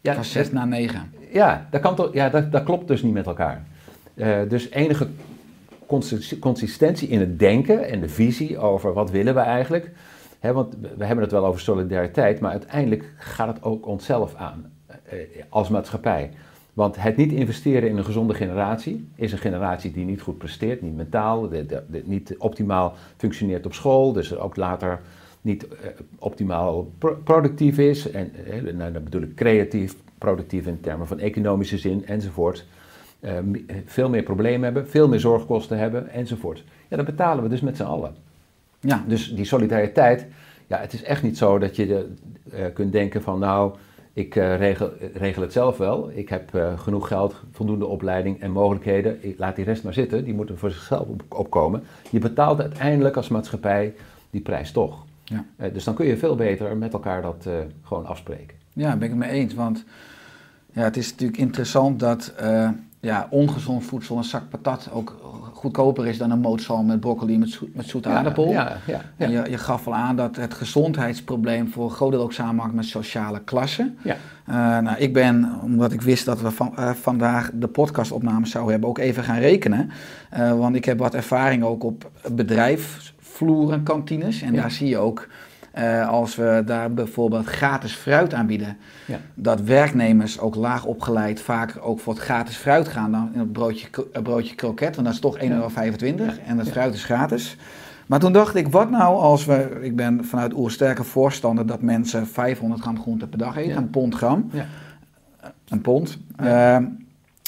[0.00, 1.10] Ja, Van 6 naar 9.
[1.32, 3.66] ja, dat, kan toch, ja dat, dat klopt dus niet met elkaar.
[4.14, 5.06] Eh, dus enige
[5.86, 9.90] consis- consistentie in het denken en de visie over wat willen we eigenlijk.
[10.40, 14.72] Want we- we hebben het wel over solidariteit, maar uiteindelijk gaat het ook onszelf aan
[14.86, 16.30] eh, als maatschappij.
[16.80, 20.82] Want het niet investeren in een gezonde generatie is een generatie die niet goed presteert,
[20.82, 25.00] niet mentaal, de- de- de- niet optimaal functioneert op school, dus ook later
[25.40, 25.88] niet eh,
[26.18, 28.10] optimaal pro- productief is.
[28.10, 32.66] En eh, nou, dan bedoel ik creatief, productief in termen van economische zin enzovoort.
[33.20, 33.32] Eh,
[33.84, 36.64] veel meer problemen hebben, veel meer zorgkosten hebben enzovoort.
[36.88, 38.14] Ja, dat betalen we dus met z'n allen.
[38.80, 40.26] Ja, Dus die solidariteit,
[40.66, 42.08] ja, het is echt niet zo dat je de,
[42.52, 43.74] eh, kunt denken van nou,
[44.12, 46.10] ik eh, regel, regel het zelf wel.
[46.14, 49.18] Ik heb eh, genoeg geld, voldoende opleiding en mogelijkheden.
[49.24, 51.82] Ik laat die rest maar zitten, die moeten voor zichzelf op- opkomen.
[52.10, 53.94] Je betaalt uiteindelijk als maatschappij
[54.30, 55.04] die prijs toch.
[55.24, 55.44] Ja.
[55.56, 57.48] Eh, dus dan kun je veel beter met elkaar dat
[57.82, 58.56] gewoon afspreken.
[58.72, 59.54] Ja, daar ben ik het mee eens.
[59.54, 59.84] Want
[60.72, 62.34] ja, het is natuurlijk interessant dat
[63.00, 65.16] ja, ongezond voedsel, een zak patat, ook
[65.60, 68.50] goedkoper is dan een mootsal met broccoli met, met zoete aardappel.
[68.50, 69.00] Ja, ja.
[69.16, 72.74] En je, je gaf al aan dat het gezondheidsprobleem voor een groot deel ook samenhangt
[72.74, 73.92] met sociale klasse.
[74.02, 74.16] Ja.
[74.46, 78.72] Eh, nou, ik ben, omdat ik wist dat we van, eh, vandaag de podcastopname zouden
[78.72, 79.90] hebben, ook even gaan rekenen.
[80.30, 84.42] Eh, want ik heb wat ervaring ook op bedrijfsvloeren, kantines.
[84.42, 85.28] En daar zie je ook,
[85.80, 89.18] eh, als we daar bijvoorbeeld gratis fruit aanbieden, Ja.
[89.34, 93.52] dat werknemers ook laag opgeleid vaak ook voor het gratis fruit gaan dan in het
[93.52, 93.88] broodje,
[94.22, 94.94] broodje kroket.
[94.94, 96.72] Want dat is toch 1,25 euro en dat Ja.
[96.72, 97.56] fruit is gratis.
[98.06, 102.26] Maar toen dacht ik, wat nou als we, ik ben vanuit Oersterke voorstander dat mensen
[102.26, 104.66] 500 gram groente per dag eten, een pond gram, Ja.
[105.68, 106.18] een pond.
[106.36, 106.84] Ehm,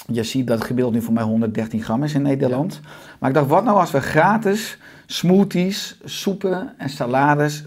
[0.06, 2.80] je ziet dat het gemiddeld nu voor mij 113 gram is in Nederland.
[3.18, 7.64] Maar ik dacht, wat nou als we gratis smoothies, soepen en salades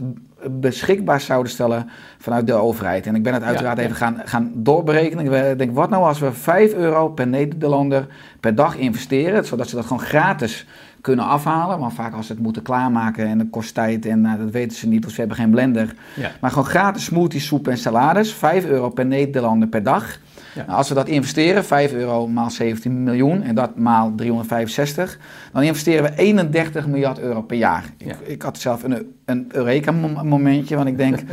[0.50, 3.08] beschikbaar zouden stellen vanuit de overheid.
[3.08, 3.84] En ik ben het uiteraard ja.
[3.84, 5.52] even gaan, gaan doorberekenen.
[5.52, 8.08] Ik denk, wat nou als we 5 euro per Nederlander
[8.40, 10.66] per dag investeren, zodat ze dat gewoon gratis
[11.02, 11.80] kunnen afhalen.
[11.80, 14.78] Want vaak als ze het moeten klaarmaken en dat kost tijd en nou, dat weten
[14.78, 15.96] ze niet, of ze hebben geen blender.
[16.14, 16.32] Ja.
[16.42, 20.20] Maar gewoon gratis smoothies, soep en salades, 5 euro per Nederlander per dag.
[20.56, 20.66] Ja.
[20.66, 25.18] Nou, als we dat investeren, 5 euro maal 17 miljoen en dat maal 365,
[25.54, 27.86] dan investeren we 31 miljard euro per jaar.
[27.98, 28.06] Ja.
[28.06, 31.20] Ik, ik had zelf een, een Eureka-momentje, want ik denk,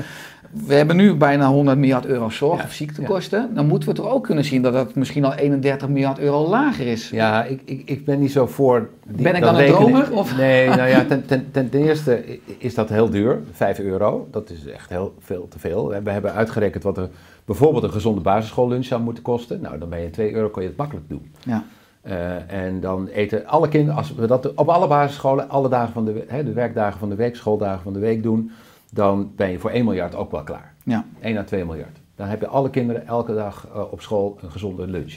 [0.66, 2.64] we hebben nu bijna 100 miljard euro zorg- Ja.
[2.64, 3.50] of ziektekosten.
[3.54, 6.86] Dan moeten we toch ook kunnen zien dat dat misschien al 31 miljard euro lager
[6.86, 7.10] is.
[7.10, 8.88] Ja, ik, ik, ik ben niet zo voor.
[9.06, 10.36] die- Ben ik dan een dromer, of?
[10.36, 14.28] Nee, nou ja, ten, ten, ten, ten eerste is dat heel duur, 5 euro.
[14.30, 15.88] Dat is echt heel veel te veel.
[16.02, 17.08] We hebben uitgerekend wat er
[17.44, 19.60] bijvoorbeeld een gezonde basisschoollunch zou moeten kosten.
[19.60, 21.30] Nou, dan ben je 2 euro, kun je het makkelijk doen.
[21.44, 21.64] Ja.
[22.02, 26.04] Eh, en dan eten alle kinderen, als we dat op alle basisscholen, alle dagen van
[26.04, 28.50] de, hè, de werkdagen van de week, schooldagen van de week doen,
[28.94, 30.74] dan ben je voor 1 miljard ook wel klaar.
[30.84, 31.04] Ja.
[31.20, 32.00] 1 à 2 miljard.
[32.16, 35.14] Dan hebben alle kinderen elke dag eh, op school een gezonde lunch.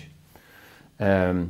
[0.96, 1.44] Ehm,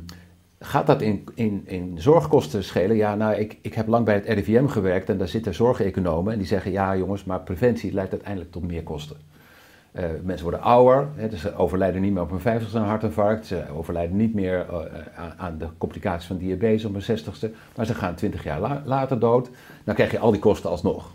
[0.58, 2.96] gaat dat in, in, in zorgkosten schelen?
[2.96, 6.38] Ja, nou, ik, ik heb lang bij het RIVM gewerkt en daar zitten zorgeconomen en
[6.38, 9.16] die zeggen, ja jongens, maar preventie leidt uiteindelijk tot meer kosten.
[9.92, 12.88] Eh, mensen worden ouder, hè, dus ze overlijden niet meer op hun 50ste aan een
[12.88, 14.76] hartinfarct, ze overlijden niet meer eh,
[15.16, 18.82] aan, aan de complicaties van diabetes op hun 60ste, maar ze gaan 20 jaar la-
[18.84, 19.50] later dood.
[19.84, 21.10] Dan krijg je al die kosten alsnog.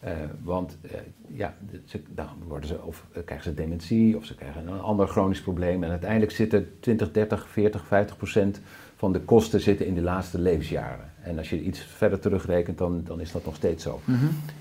[0.00, 0.90] Eh, want eh,
[1.26, 5.08] ja, ze, dan worden ze, of eh, krijgen ze dementie of ze krijgen een ander
[5.08, 5.82] chronisch probleem.
[5.84, 8.60] En uiteindelijk zitten 20, 30, 40, 50 procent
[8.96, 11.12] van de kosten zitten in de laatste levensjaren.
[11.22, 14.00] En als je iets verder terugrekent, dan, dan is dat nog steeds zo.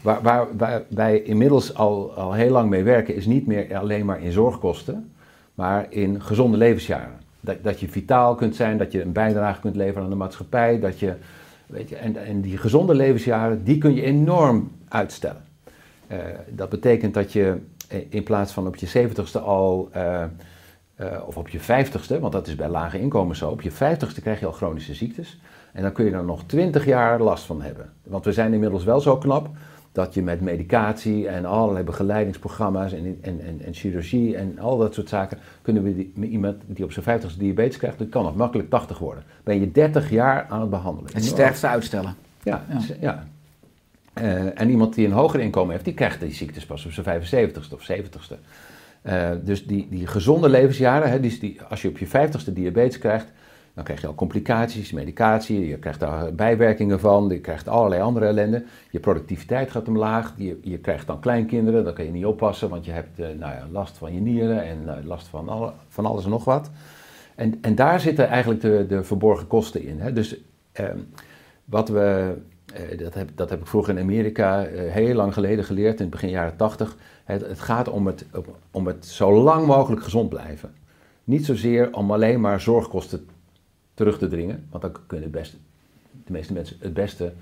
[0.02, 4.06] Waar, waar, waar wij inmiddels al, al heel lang mee werken, is niet meer alleen
[4.06, 5.12] maar in zorgkosten,
[5.54, 7.19] maar in gezonde levensjaren.
[7.39, 10.80] Dat, dat je vitaal kunt zijn, dat je een bijdrage kunt leveren aan de maatschappij,
[10.80, 11.15] dat je,
[12.02, 15.46] en, die gezonde levensjaren, die kun je enorm uitstellen.
[16.08, 16.18] Eh,
[16.50, 20.24] dat betekent dat je eh, in plaats van op je zeventigste al, eh,
[21.26, 24.40] of op je vijftigste, want dat is bij lage inkomens zo, op je vijftigste krijg
[24.40, 25.40] je al chronische ziektes.
[25.74, 27.94] En dan kun je er nog twintig jaar last van hebben.
[28.04, 29.50] Want we zijn inmiddels wel zo knap
[29.98, 34.94] dat je met medicatie en allerlei begeleidingsprogramma's en, en, en, en chirurgie en al dat
[34.94, 38.36] soort zaken, kunnen we die, iemand die op zijn vijftigste diabetes krijgt, die kan nog
[38.36, 39.24] makkelijk 80 worden.
[39.44, 41.06] Ben je 30 jaar aan het behandelen.
[41.06, 41.34] Het Enorm.
[41.34, 42.16] sterfste uitstellen.
[42.44, 42.80] Ja, Ja.
[43.00, 43.28] ja.
[44.14, 47.22] Eh, en iemand die een hoger inkomen heeft, die krijgt die ziektes pas op zijn
[47.22, 48.36] 75ste of 70ste.
[49.02, 53.00] Eh, dus die, die gezonde levensjaren, hè, die, die, als je op je vijftigste diabetes
[53.00, 53.28] krijgt,
[53.78, 58.26] dan krijg je al complicaties, medicatie, je krijgt daar bijwerkingen van, je krijgt allerlei andere
[58.26, 58.63] ellende.
[58.90, 62.86] Je productiviteit gaat omlaag, je, je krijgt dan kleinkinderen, dan kan je niet oppassen, want
[62.86, 66.30] je hebt nou ja, last van je nieren en last van, alle, van alles en
[66.30, 66.70] nog wat.
[67.36, 70.00] En, en daar zitten eigenlijk de, de verborgen kosten in.
[70.00, 70.13] Hè.
[70.13, 70.38] Dus
[70.72, 70.98] ehm,
[71.66, 72.34] wat we,
[72.74, 76.06] eh, dat, heb, dat heb ik vroeger in Amerika eh, heel lang geleden geleerd, in
[76.06, 76.98] het begin jaren 80.
[77.24, 78.26] Het, het gaat om het,
[78.72, 80.74] om het zo lang mogelijk gezond blijven.
[81.24, 83.28] Niet zozeer om alleen maar zorgkosten
[83.98, 85.58] terug te dringen, want dan kunnen de, beste,
[86.26, 87.34] de meeste mensen het beste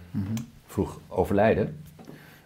[0.65, 1.75] vroeg overlijden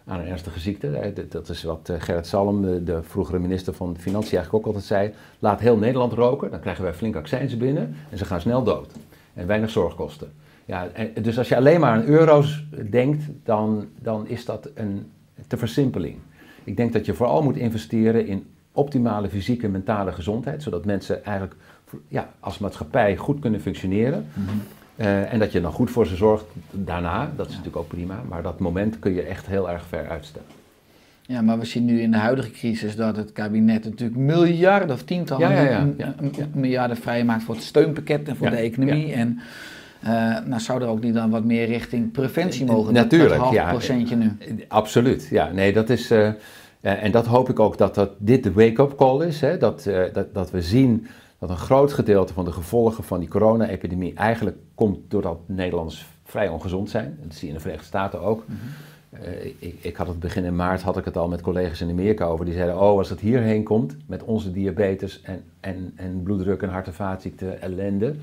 [0.04, 1.12] aan een ernstige ziekte.
[1.28, 5.12] Dat is wat eh, Gerrit Salm, de vroegere minister van Financiën, eigenlijk ook altijd zei.
[5.38, 8.92] Laat heel Nederland roken, dan krijgen wij flink accijnzen binnen en ze gaan snel dood.
[9.34, 10.32] En weinig zorgkosten.
[10.64, 10.88] Ja,
[11.22, 15.10] dus als je alleen maar aan euro's denkt, dan, dan is dat een
[15.46, 16.16] te versimpeling.
[16.64, 21.24] Ik denk dat je vooral moet investeren in optimale fysieke en mentale gezondheid, zodat mensen
[21.24, 21.56] eigenlijk
[22.08, 24.26] ja, als maatschappij goed kunnen functioneren.
[24.34, 24.48] Mhm.
[24.96, 28.22] Eh, en dat je dan goed voor ze zorgt daarna, dat is natuurlijk ook prima,
[28.28, 30.48] maar dat moment kun je echt heel erg ver uitstellen.
[31.30, 35.02] Ja, maar we zien nu in de huidige crisis dat het kabinet natuurlijk miljarden of
[35.02, 36.14] tientallen ja, ja,
[36.52, 39.12] miljarden vrijmaakt voor het steunpakket en voor de economie.
[39.12, 39.40] En
[40.04, 40.08] uh,
[40.44, 42.92] nou, zou er ook niet dan wat meer richting preventie mogen?
[42.92, 43.70] Natuurlijk, dat, dat ja.
[43.70, 44.36] procentje nu.
[44.68, 45.50] Absoluut, ja.
[45.52, 46.10] Nee, dat is...
[46.10, 46.28] Uh,
[46.80, 49.40] en dat hoop ik ook dat, dat dit de wake-up call is.
[49.40, 49.56] Hè?
[49.58, 51.06] Dat, dat, dat we zien
[51.40, 56.48] dat een groot gedeelte van de gevolgen van die corona-epidemie eigenlijk komt doordat Nederlanders vrij
[56.48, 57.18] ongezond zijn.
[57.22, 58.44] Dat zie je in de Verenigde Staten ook.
[58.46, 58.56] Mm
[59.58, 62.24] ik, ik, had het begin in maart had ik het al met collega's in Amerika
[62.24, 62.44] over.
[62.44, 66.68] Die zeiden, oh, als het hierheen komt met onze diabetes en, en, en bloeddruk en
[66.68, 68.14] hart- en vaatziekte ellende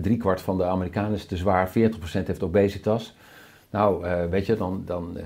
[0.00, 1.72] Drie kwart van de Amerikanen is te zwaar, 40%
[2.12, 3.16] heeft obesitas.
[3.70, 5.22] Nou, uh, weet je, dan, dan, uh,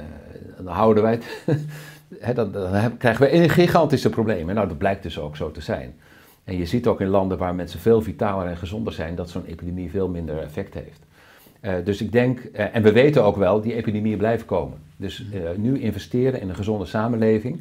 [0.56, 2.36] dan houden wij het.
[2.36, 4.46] dan, dan, krijgen we een gigantische probleem.
[4.46, 5.94] Nou, dat blijkt dus ook zo te zijn.
[6.44, 9.44] En je ziet ook in landen waar mensen veel vitaler en gezonder zijn, dat zo'n
[9.44, 11.00] epidemie veel minder effect heeft.
[11.60, 14.78] Uh, dus ik denk, en we weten ook wel, die epidemieën blijven komen.
[14.96, 15.24] Dus
[15.56, 17.60] nu investeren in een gezonde samenleving,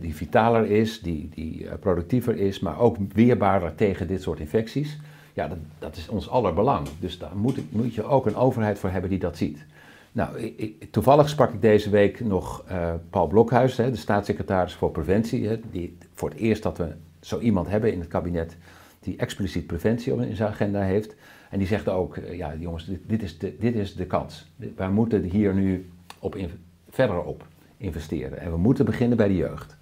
[0.00, 4.98] die vitaler is, die, die productiever is, maar ook weerbaarder tegen dit soort infecties.
[5.32, 6.88] Ja, dat, dat is ons allerbelang.
[7.00, 9.64] Dus daar moet, moet, je ook een overheid voor hebben die dat ziet.
[10.12, 12.64] Nou, ik, toevallig sprak ik deze week nog
[13.10, 15.46] Paul Blokhuis, hè, de staatssecretaris voor preventie.
[15.46, 18.56] Hè, die voor het eerst dat we zo iemand hebben in het kabinet
[19.00, 21.14] die expliciet preventie in zijn agenda heeft.
[21.50, 24.52] En die zegt ook, uh, ja jongens, dit, dit, is de, dit is de kans.
[24.76, 26.36] Wij moeten hier nu op
[26.88, 28.38] verder op investeren.
[28.38, 29.76] En we moeten beginnen bij de jeugd.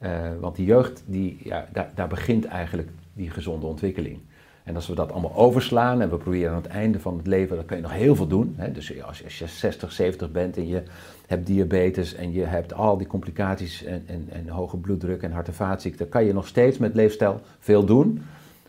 [0.00, 4.18] Uh, want die jeugd, die, ja, daar, daar begint eigenlijk die gezonde ontwikkeling.
[4.64, 7.56] En als we dat allemaal overslaan en we proberen aan het einde van het leven,
[7.56, 8.54] dan kun je nog heel veel doen.
[8.56, 8.72] Hè?
[8.72, 10.82] Dus als je, als je 60, 70 bent en je
[11.26, 15.48] hebt diabetes en je hebt al die complicaties en, en, en hoge bloeddruk en hart-
[15.48, 18.22] en vaatziekten, kan je nog steeds met leefstijl veel doen.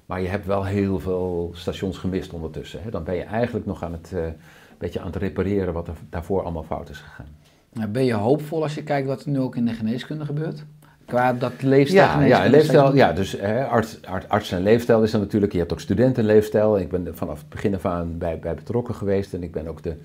[0.06, 2.84] Maar je hebt wel heel veel stations gemist ondertussen.
[2.84, 2.90] Hè?
[2.90, 4.26] Dan ben je eigenlijk nog aan het, uh,
[4.78, 7.92] beetje aan het repareren wat er daarvoor allemaal fout is gegaan.
[7.92, 10.66] Ben je hoopvol als je kijkt wat er nu ook in de geneeskunde gebeurt?
[11.06, 12.20] Qua dat leefstijl?
[12.20, 15.52] Ja, ja, leefstijl, ja dus hè, arts, arts, en leefstijl is er natuurlijk.
[15.52, 16.80] Je hebt ook studentenleefstijl.
[16.80, 19.34] Ik ben vanaf het begin af aan bij, bij betrokken geweest.
[19.34, 19.96] En ik ben ook de,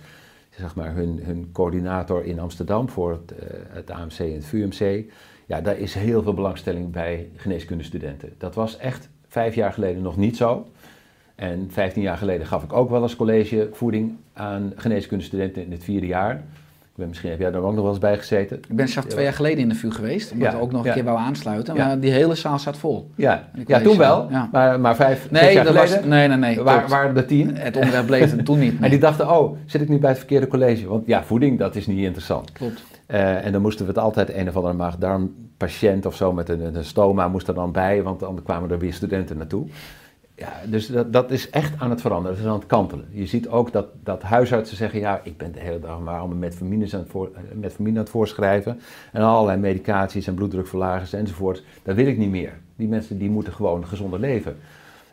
[0.58, 5.04] zeg maar, hun, hun coördinator in Amsterdam voor het, uh, het AMC en het VUMC.
[5.46, 8.32] Ja, daar is heel veel belangstelling bij geneeskundestudenten.
[8.38, 10.66] Dat was echt vijf jaar geleden nog niet zo.
[11.34, 16.06] En vijftien jaar geleden gaf ik ook wel eens collegevoeding aan geneeskundestudenten in het vierde
[16.06, 16.42] jaar
[17.08, 18.56] misschien heb jij daar ook nog wel eens bij gezeten.
[18.56, 20.86] Ik ben zelf twee jaar geleden in de VU geweest, omdat ja, we ook nog
[20.86, 21.76] een keer wou aansluiten.
[21.76, 23.10] Maar die hele zaal zat vol.
[23.14, 26.88] Ja, ja toen wel, maar, maar vijf, nee, jaar geleden was, nee, nee, nee, waar,
[26.88, 27.56] waren er tien.
[27.56, 28.74] Het onderwerp bleef er toen niet.
[28.80, 30.88] En die dachten, oh, zit ik nu bij het verkeerde college?
[30.88, 32.52] Want ja, voeding, dat is niet interessant.
[32.52, 32.82] Klopt.
[33.10, 36.74] Uh, en dan moesten we het altijd een of andere maag-darmpatiënt of zo met een,
[36.74, 39.66] een stoma moest er dan bij, want dan kwamen er weer studenten naartoe.
[40.40, 43.06] Ja, dus dat, dat is echt aan het veranderen, dat is aan het kantelen.
[43.10, 46.36] Je ziet ook dat, dat huisartsen zeggen, ja, ik ben de hele dag maar allemaal
[46.36, 48.80] metformine aan, voor, metformine aan het voorschrijven.
[49.12, 51.62] En allerlei medicaties en bloeddrukverlagers enzovoort.
[51.82, 52.52] Dat wil ik niet meer.
[52.76, 54.56] Die mensen die moeten gewoon gezonder leven.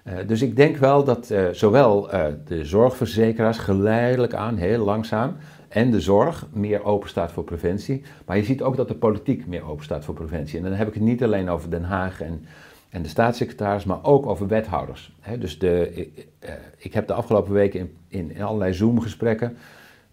[0.03, 2.09] Uh, dus ik denk wel dat uh, zowel
[2.45, 5.35] de zorgverzekeraars geleidelijk aan, heel langzaam,
[5.67, 8.03] en de zorg meer open staat voor preventie.
[8.25, 10.57] Maar je ziet ook dat de politiek meer open staat voor preventie.
[10.57, 12.45] En dan heb ik het niet alleen over Den Haag en
[12.89, 15.15] en de staatssecretaris, maar ook over wethouders.
[15.39, 19.57] dus de, ik, uh, ik, heb de afgelopen weken in, in, allerlei Zoom-gesprekken,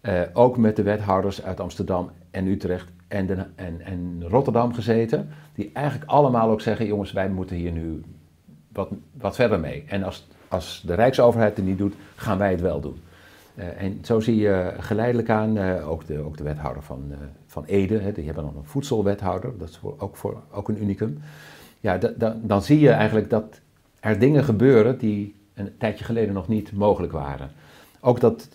[0.01, 5.69] uh, ook met de wethouders uit Amsterdam en Utrecht en, en, en, Rotterdam gezeten, die
[5.73, 8.03] eigenlijk allemaal ook zeggen, jongens, wij moeten hier nu
[8.71, 9.83] wat, wat verder mee.
[9.87, 12.99] En als, als de Rijksoverheid het niet doet, gaan wij het wel doen.
[13.55, 17.13] Uh, en zo zie je geleidelijk aan, ook, de, ook de wethouder van,
[17.45, 21.21] van Ede, die hebben nog een voedselwethouder, dat is ook, voor, ook een unicum
[21.85, 23.59] ja, da- da- dan zie je eigenlijk dat
[23.99, 27.51] er dingen gebeuren die een tijdje geleden nog niet mogelijk waren.
[27.99, 28.47] Ook dat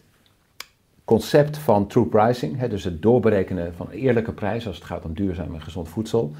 [1.04, 5.04] concept van true pricing, hè, dus het doorberekenen van een eerlijke prijs als het gaat
[5.04, 6.32] om duurzaam en gezond voedsel.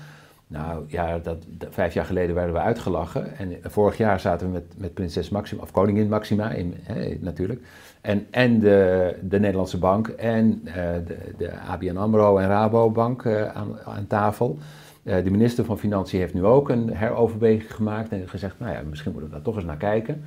[0.46, 3.36] Nou ja, dat, dat- vijf jaar geleden werden we uitgelachen.
[3.38, 7.60] En vorig jaar zaten we met, met prinses Maxima, of koningin Maxima in, hè, natuurlijk.
[8.00, 10.74] En, en de, de Nederlandse Bank en eh,
[11.06, 14.58] de, de ABN AMRO en Rabobank eh, aan, aan tafel.
[15.02, 18.80] Eh, de minister van Financiën heeft nu ook een heroverweging gemaakt en gezegd, nou ja,
[18.90, 20.22] misschien moeten we daar toch eens naar kijken.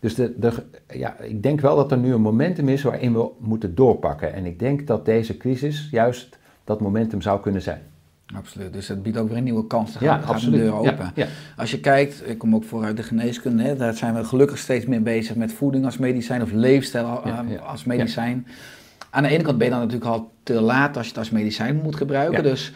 [0.00, 0.52] Dus de, de,
[0.88, 4.32] ja, ik denk wel dat er nu een momentum is waarin we moeten doorpakken.
[4.32, 7.80] En ik denk dat deze crisis juist dat momentum zou kunnen zijn.
[8.34, 9.92] Absoluut, dus het biedt ook weer een nieuwe kans.
[9.92, 11.12] Dan Ja, gaat, de deur Ja, open.
[11.14, 11.26] ja.
[11.56, 14.86] Als je kijkt, ik kom ook vooruit de geneeskunde, hè, daar zijn we gelukkig steeds
[14.86, 18.46] meer bezig met voeding als medicijn of leefstijl eh, als medicijn.
[19.10, 21.30] Aan de ene kant ben je dan natuurlijk al te laat als je het als
[21.30, 22.42] medicijn moet gebruiken.
[22.42, 22.72] Dus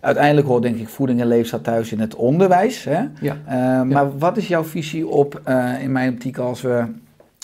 [0.00, 2.84] uiteindelijk hoort denk ik voeding en leefstijl thuis in het onderwijs.
[2.84, 3.04] Hè?
[3.20, 3.36] Ja.
[3.46, 6.84] Eh, maar wat is jouw visie op, eh, in mijn optiek, als we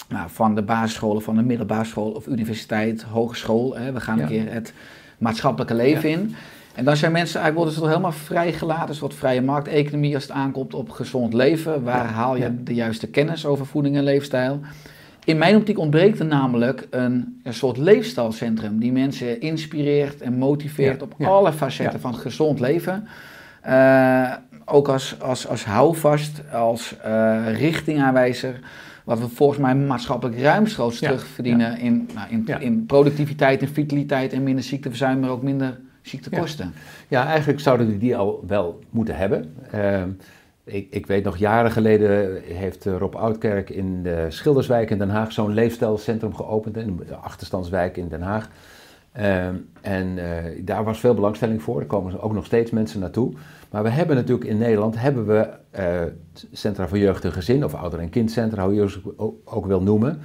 [0.09, 4.27] nou, van de basisscholen, van de middelbare school of universiteit, hogeschool, hè, we gaan een
[4.27, 4.73] keer het
[5.19, 6.35] maatschappelijke leven in.
[6.75, 10.23] En dan zijn mensen, eigenlijk worden ze toch helemaal vrijgelaten, een soort vrije markteconomie als
[10.23, 11.83] het aankomt op gezond leven.
[11.83, 14.61] Waar haal je de juiste kennis over voeding en leefstijl?
[15.25, 20.99] In mijn optiek ontbreekt er namelijk een, een soort leefstijlcentrum die mensen inspireert en motiveert
[21.01, 21.27] Ja, op ja.
[21.29, 22.01] alle facetten Ja.
[22.01, 23.07] van gezond leven.
[23.61, 24.33] Eh,
[24.65, 28.61] ook als, als, als houvast, als eh, richtingaanwijzer,
[29.05, 34.43] wat we volgens mij maatschappelijk ruimschoots terugverdienen in, nou, in, in productiviteit en vitaliteit en
[34.43, 36.73] minder ziekteverzuim, maar ook minder ziektekosten.
[37.09, 39.55] Ja, eigenlijk zouden we die al wel moeten hebben.
[39.71, 40.09] Ehm,
[40.65, 45.11] ik, ik weet nog, jaren geleden heeft eh, Rob Oudkerk in de Schilderswijk in Den
[45.11, 48.49] Haag zo'n leefstijlcentrum geopend, in de achterstandswijk in Den Haag.
[49.13, 53.33] Ehm, en eh, daar was veel belangstelling voor, er komen ook nog steeds mensen naartoe.
[53.71, 56.03] Maar we hebben natuurlijk in Nederland hebben we, eh,
[56.53, 59.01] centra voor jeugd en gezin, of ouder- en kindcentra, hoe je ze
[59.45, 60.21] ook, wil noemen.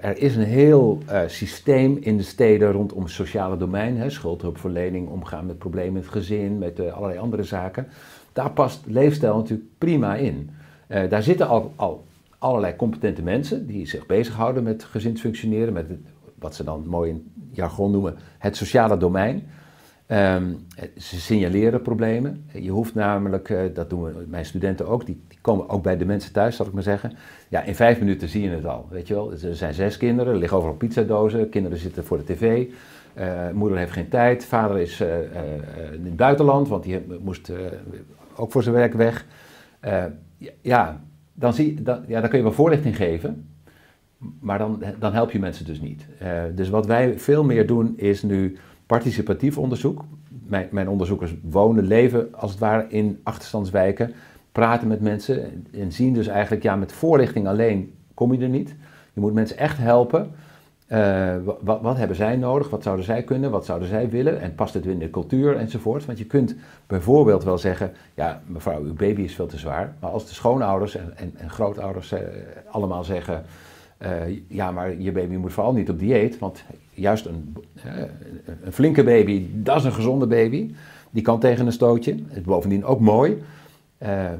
[0.00, 5.46] Er is een heel systeem in de steden rondom het sociale domein, hè, schuldhulpverlening, omgaan
[5.46, 7.88] met problemen in het gezin, met allerlei andere zaken.
[8.38, 10.50] Daar past leefstijl natuurlijk prima in.
[10.86, 12.06] Eh, daar zitten al, al
[12.38, 15.90] allerlei competente mensen die zich bezighouden met gezinsfunctioneren, met
[16.34, 19.42] wat ze dan mooi in jargon noemen het sociale domein.
[20.06, 20.52] Ehm,
[20.96, 22.44] ze signaleren problemen.
[22.52, 26.04] Je hoeft namelijk, eh, dat doen mijn studenten ook, die, die komen ook bij de
[26.04, 27.12] mensen thuis, zal ik maar zeggen.
[27.48, 29.32] Ja, in vijf minuten zie je het al, weet je wel.
[29.32, 32.66] Er zijn zes kinderen, er liggen overal pizzadozen, kinderen zitten voor de tv.
[33.14, 37.52] eh, moeder heeft geen tijd, vader is in het buitenland, want die moest
[38.38, 39.26] ook voor zijn werk weg.
[39.80, 40.04] Eh,
[40.60, 41.00] ja,
[41.32, 43.48] dan, zie, ja, dan kun je wel voorlichting geven,
[44.40, 46.06] maar dan, dan help je mensen dus niet.
[46.18, 50.04] Eh, dus wat wij veel meer doen is nu participatief onderzoek.
[50.28, 54.12] Mijn, mijn onderzoekers wonen, leven als het ware in achterstandswijken,
[54.52, 58.48] praten met mensen en, en zien dus eigenlijk, ja, met voorlichting alleen kom je er
[58.48, 58.74] niet.
[59.12, 60.30] Je moet mensen echt helpen.
[60.88, 62.70] Eh, wat, wat hebben zij nodig?
[62.70, 63.50] Wat zouden zij kunnen?
[63.50, 64.40] Wat zouden zij willen?
[64.40, 66.06] En past het in de cultuur enzovoort?
[66.06, 66.54] Want je kunt
[66.86, 69.94] bijvoorbeeld wel zeggen: Ja, mevrouw, uw baby is veel te zwaar.
[70.00, 72.20] Maar als de schoonouders en, en, en grootouders eh,
[72.70, 73.44] allemaal zeggen:
[73.98, 74.10] eh,
[74.48, 76.38] Ja, maar je baby moet vooral niet op dieet.
[76.38, 77.56] Want juist een,
[78.62, 80.74] een flinke baby, dat is een gezonde baby.
[81.10, 82.14] Die kan tegen een stootje.
[82.28, 83.42] Het bovendien ook mooi.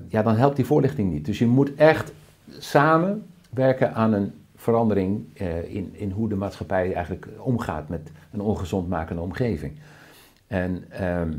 [0.08, 1.24] Ja, dan helpt die voorlichting niet.
[1.24, 2.12] Dus je moet echt
[2.58, 8.40] samen werken aan een verandering eh, in, in hoe de maatschappij eigenlijk omgaat met een
[8.40, 9.78] ongezond makende omgeving.
[10.46, 11.32] En ehm,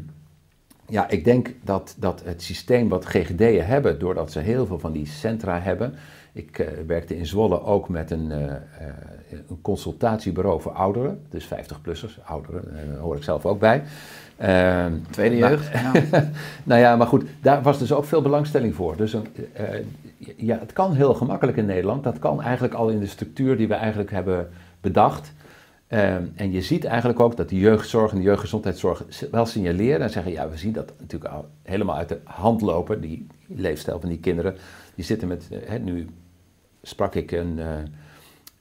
[0.88, 4.92] ja, ik denk dat, dat het systeem wat GGD'en hebben, doordat ze heel veel van
[4.92, 5.94] die centra hebben.
[6.34, 8.56] Ik eh, werkte in Zwolle ook met een, eh,
[9.48, 13.84] een consultatiebureau voor ouderen, dus 50-plussers, ouderen, daar hoor ik zelf ook bij.
[14.38, 15.72] Ehm, Tweede jeugd.
[15.74, 15.92] ja.
[16.64, 18.98] nou ja, maar goed, daar was dus ook veel belangstelling voor.
[18.98, 19.22] Dus eh,
[20.38, 22.04] ja, het kan heel gemakkelijk in Nederland.
[22.04, 24.50] Dat kan eigenlijk al in de structuur die we eigenlijk hebben
[24.82, 25.34] bedacht.
[25.88, 30.10] Ehm, en je ziet eigenlijk ook dat de jeugdzorg en de jeugdgezondheidszorg wel signaleren en
[30.10, 34.10] zeggen, ja, we zien dat natuurlijk al helemaal uit de hand lopen, die leefstijl van
[34.10, 34.56] die kinderen.
[34.96, 36.08] Die zitten met, eh, nu
[36.82, 37.68] sprak ik een, eh,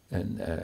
[0.08, 0.54] een, eh,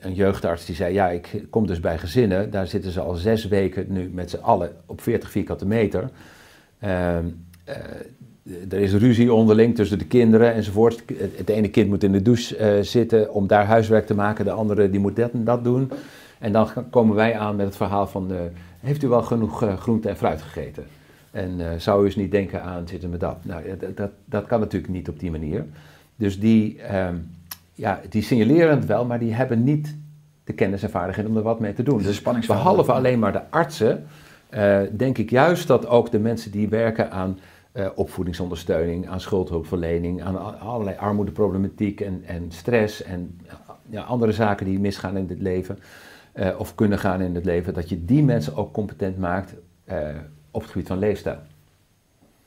[0.00, 3.48] een jeugdarts die zei, ja, ik kom dus bij gezinnen, daar zitten ze al zes
[3.48, 6.10] weken nu met z'n allen op 40 vierkante meter.
[6.78, 7.18] Eh,
[8.68, 11.02] er is ruzie onderling tussen de kinderen enzovoort.
[11.36, 14.50] Het ene kind moet in de douche eh, zitten om daar huiswerk te maken, de
[14.50, 15.90] andere die moet dat en dat doen.
[16.38, 18.36] En dan komen wij aan met het verhaal van, eh,
[18.80, 20.84] heeft u wel genoeg eh, groente en fruit gegeten?
[21.36, 23.36] En eh, zou u eens niet denken aan zitten met dat?
[23.42, 25.64] Nou, dat, dat, dat kan natuurlijk niet op die manier.
[26.16, 27.14] Dus die, ehm,
[27.74, 29.96] ja, die signaleren het wel, maar die hebben niet
[30.44, 32.02] de kennis en vaardigheden om er wat mee te doen.
[32.02, 34.04] Dus behalve alleen maar de artsen,
[34.48, 37.38] eh, denk ik juist dat ook de mensen die werken aan
[37.76, 43.40] eh, opvoedingsondersteuning, aan schuldhulpverlening, aan allerlei armoedeproblematiek en, en stress en
[43.90, 45.78] ja, andere zaken die misgaan in het leven
[46.32, 49.54] eh, of kunnen gaan in het leven, dat je die mensen ook competent maakt
[49.84, 50.08] eh,
[50.50, 51.38] op het gebied van leefstijl.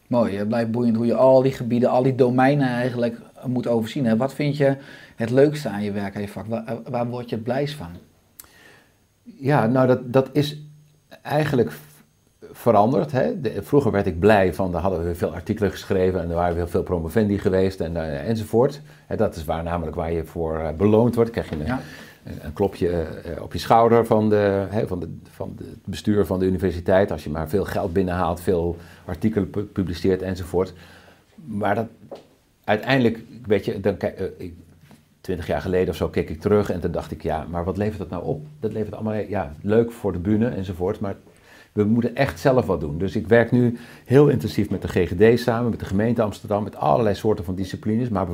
[0.08, 4.06] Mooi, het blijft boeiend hoe je al die gebieden, al die domeinen eigenlijk moet overzien.
[4.06, 4.18] Hè.
[4.18, 4.78] Wat vind je
[5.16, 6.46] het leukste aan je werk, aan je vak?
[6.46, 7.92] Waar, waar word je het blijst van?
[9.24, 10.62] Ja, nou dat, dat is
[11.22, 11.72] eigenlijk
[12.52, 13.12] veranderd.
[13.12, 13.42] Hè.
[13.42, 16.56] De- vroeger werd ik blij van, daar hadden we veel artikelen geschreven en er waren
[16.56, 18.82] heel veel promovendi geweest en, eh, enzovoort.
[19.06, 21.30] Hè, dat is waar namelijk waar je voor eh, beloond wordt.
[21.32, 21.80] krijg je een, Ja.
[22.24, 25.86] een, een klopje eh, op je schouder van, de, hè, van, de, van de- het
[25.86, 27.12] bestuur van de universiteit.
[27.12, 30.74] Als je maar veel geld binnenhaalt, veel artikelen pu- publiceert enzovoort.
[31.46, 31.88] Maar dat,
[32.64, 34.54] uiteindelijk, weet je, dan, kijk, eh, ik-
[35.22, 37.78] twintig jaar geleden of zo keek ik terug en toen dacht ik, ja, maar wat
[37.78, 38.46] levert dat nou op?
[38.60, 41.16] Dat levert allemaal, ja, leuk voor de bühne enzovoort, maar
[41.72, 42.98] we moeten echt zelf wat doen.
[42.98, 46.76] Dus ik werk nu heel intensief met de GGD samen, met de gemeente Amsterdam, met
[46.76, 48.28] allerlei soorten van disciplines, maar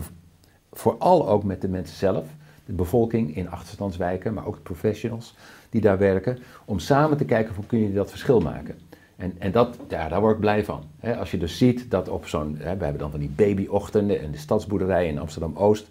[0.71, 2.25] vooral ook met de mensen zelf,
[2.65, 5.35] de bevolking in achterstandswijken, maar ook de professionals
[5.69, 8.75] die daar werken, om samen te kijken hoe kun je dat verschil maken.
[9.15, 10.83] En, en dat, ja, daar word ik blij van.
[11.19, 14.37] Als je dus ziet dat op zo'n, we hebben dan van die babyochtenden in de
[14.37, 15.89] stadsboerderij in Amsterdam-Oost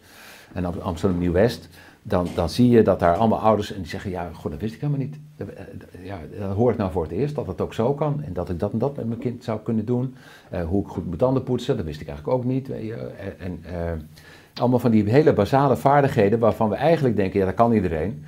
[0.52, 1.68] en Am- Amsterdam-Nieuw-West,
[2.06, 4.74] dan, dan zie je dat daar allemaal ouders en die zeggen, ja, god, dat wist
[4.74, 5.18] ik helemaal niet.
[5.36, 5.64] Dat, eh,
[6.04, 8.48] Ja, dat hoor ik nou voor het eerst, dat het ook zo kan en dat
[8.48, 10.14] ik dat en dat met mijn kind zou kunnen doen.
[10.50, 12.70] Eh, hoe ik goed mijn tanden poetsen, dat wist ik eigenlijk ook niet.
[13.38, 13.92] En, eh,
[14.54, 18.24] allemaal van die hele basale vaardigheden waarvan we eigenlijk denken, ja, dat kan iedereen.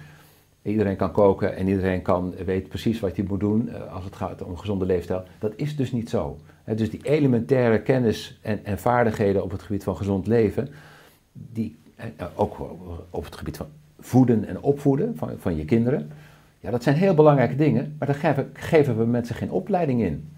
[0.62, 4.16] Iedereen kan koken en iedereen kan, weet precies wat hij moet doen eh, als het
[4.16, 5.22] gaat om gezonde leefstijl.
[5.38, 6.38] Dat is dus niet zo.
[6.76, 10.68] Dus die elementaire kennis en, en vaardigheden op het gebied van gezond leven,
[11.32, 11.85] die, eh, eh,
[12.34, 12.76] ook
[13.10, 13.66] op het gebied van
[13.98, 16.10] voeden en opvoeden van, van je kinderen,
[16.60, 20.28] ja, dat zijn heel belangrijke dingen, maar daar geven, geven we mensen geen opleiding in.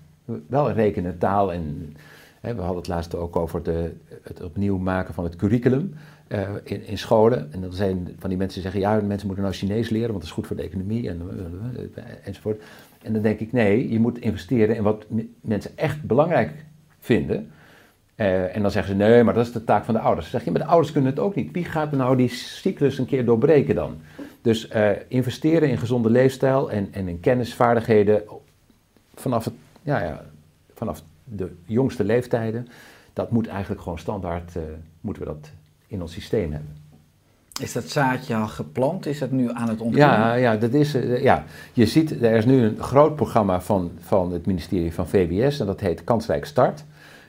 [0.47, 1.97] Wel rekenen, taal en.
[2.41, 3.93] Hè, we hadden het laatst ook over de,
[4.23, 5.95] het opnieuw maken van het curriculum
[6.27, 7.53] eh, in, in scholen.
[7.53, 10.19] En dan zijn van die mensen die zeggen: ja, mensen moeten nou Chinees leren, want
[10.19, 11.21] dat is goed voor de economie en,
[11.95, 12.63] eh, enzovoort.
[13.03, 15.07] En dan denk ik: nee, je moet investeren in wat
[15.41, 16.65] mensen echt belangrijk
[16.99, 17.51] vinden.
[18.19, 20.31] Eh, en dan zeggen ze, nee, maar dat is de taak van de ouders.
[20.31, 21.53] Dan zeg je, maar de ouders kunnen het ook niet.
[21.53, 23.97] Wie gaat nou die cyclus een keer doorbreken dan?
[24.43, 28.23] Dus eh, investeren in gezonde leefstijl en, en in kennisvaardigheden
[29.15, 30.25] vanaf, het, ja, ja,
[30.75, 32.69] vanaf de jongste leeftijden,
[33.13, 34.63] dat moet eigenlijk gewoon standaard, eh,
[35.01, 35.51] moeten we dat
[35.87, 36.77] in ons systeem hebben.
[37.61, 39.07] Is dat zaadje al geplant?
[39.07, 40.19] Is dat nu aan het ontwikkelen?
[40.19, 44.33] Ja, ja, dat is, ja, je ziet, er is nu een groot programma van, van
[44.33, 46.85] het ministerie van VWS en dat heet Kansrijk Start.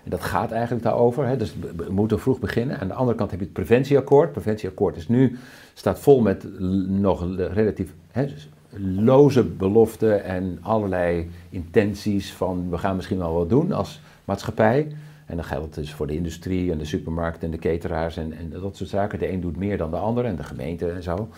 [0.09, 2.79] Dat gaat eigenlijk daarover, hè, dus we moeten vroeg beginnen.
[2.79, 4.23] Aan de andere kant heb je het preventieakkoord.
[4.23, 5.37] Het preventieakkoord is nu,
[5.73, 8.49] staat vol met nog relatief hè, dus
[8.95, 14.87] loze beloften en allerlei intenties van we gaan misschien wel wat doen als maatschappij.
[15.25, 18.49] En dan geldt dus voor de industrie en de supermarkt en de cateraars en, en
[18.49, 19.19] dat soort zaken.
[19.19, 21.29] De een doet meer dan de ander en de gemeente en zo.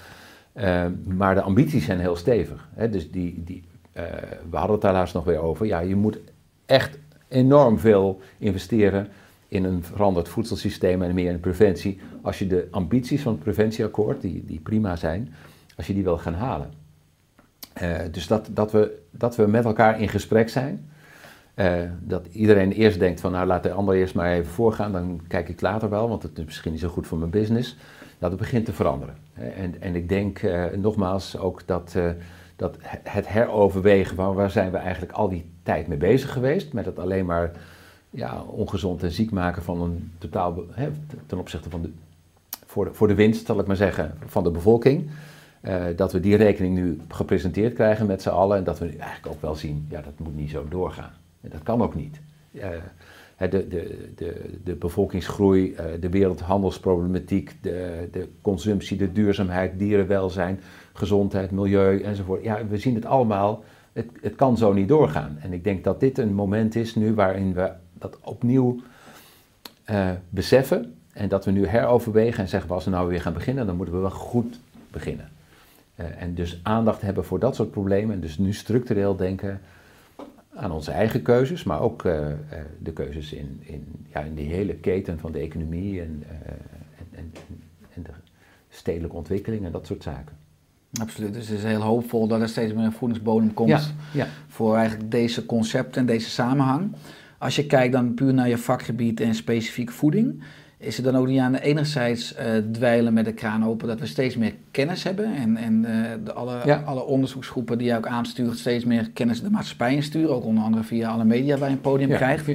[0.54, 2.68] Eh, maar de ambities zijn heel stevig.
[2.74, 2.90] Hè?
[2.90, 4.04] Dus die, die, eh,
[4.50, 5.66] we hadden het daar laatst nog weer over.
[5.66, 6.20] Ja, je moet
[6.66, 7.00] echt
[7.32, 9.08] enorm veel investeren
[9.48, 12.00] in een veranderd voedselsysteem en meer in preventie.
[12.22, 15.34] Als je de ambities van het preventieakkoord, die, die prima zijn,
[15.78, 16.72] als je die wil gaan halen.
[17.74, 20.90] Eh, dus dat, dat, we, dat we met elkaar in gesprek zijn.
[21.54, 25.22] Eh, dat iedereen eerst denkt van nou laat de ander eerst maar even voorgaan, dan
[25.28, 27.78] kijk ik later wel, want het is misschien niet zo goed voor mijn business.
[28.20, 29.16] Dat het begint te veranderen.
[29.34, 29.48] Hè.
[29.48, 32.10] En, en ik denk eh, nogmaals ook dat, eh,
[32.56, 36.86] dat het heroverwegen van waar zijn we eigenlijk al die tijd mee bezig geweest, met
[36.86, 37.52] het alleen maar
[38.10, 40.64] ja, ongezond en ziek maken van een totaal,
[41.26, 41.90] ten opzichte van de,
[42.66, 45.10] voor de, voor de winst, zal ik maar zeggen, van de bevolking.
[45.62, 49.28] Eh, dat we die rekening nu gepresenteerd krijgen met z'n allen en dat we eigenlijk
[49.28, 51.14] ook wel zien, ja, dat moet niet zo doorgaan.
[51.42, 52.20] En dat kan ook niet.
[52.52, 52.70] Eh,
[53.50, 60.60] de, de, de, de bevolkingsgroei, eh, de wereldhandelsproblematiek, de, de consumptie, de duurzaamheid, dierenwelzijn,
[60.94, 62.44] gezondheid, milieu enzovoort.
[62.44, 63.64] Ja, we zien het allemaal.
[63.94, 65.38] Het, het kan zo niet doorgaan.
[65.42, 68.80] En ik denk dat dit een moment is nu waarin we dat opnieuw
[69.84, 70.96] eh, beseffen.
[71.14, 73.96] En dat we nu heroverwegen en zeggen, als we nou weer gaan beginnen, dan moeten
[73.96, 74.60] we wel goed
[74.92, 75.30] beginnen.
[75.96, 78.16] Eh, en dus aandacht hebben voor dat soort problemen.
[78.16, 79.62] En dus nu structureel denken
[80.54, 82.28] aan onze eigen keuzes, maar ook eh,
[82.80, 86.24] de keuzes in, in, ja, in die hele keten van de economie en,
[86.98, 87.34] en, en,
[87.94, 88.12] en de
[88.70, 90.41] stedelijke ontwikkeling en dat soort zaken.
[91.00, 91.34] Absoluut.
[91.34, 93.82] Dus het is heel hoopvol dat er steeds meer een voedingsbodem komt Ja,
[94.14, 94.28] ja.
[94.48, 96.92] voor eigenlijk deze concepten en deze samenhang.
[97.38, 100.44] Als je kijkt dan puur naar je vakgebied en specifiek voeding,
[100.78, 104.00] is het dan ook niet aan de enerzijds eh, dweilen met de kraan open dat
[104.00, 106.82] we steeds meer kennis hebben en, en eh, de alle, Ja.
[106.86, 110.84] alle onderzoeksgroepen die je ook aanstuurt steeds meer kennis de maatschappij insturen, ook onder andere
[110.84, 112.48] via alle media waar je een podium krijgt.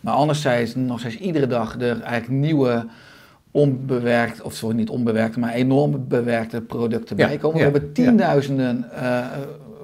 [0.00, 2.86] Maar anderzijds nog steeds iedere dag er eigenlijk nieuwe
[3.52, 7.58] onbewerkt, of sorry, niet onbewerkte, maar enorm bewerkte producten Ja, bijkomen.
[7.58, 9.24] ja, We hebben tienduizenden eh,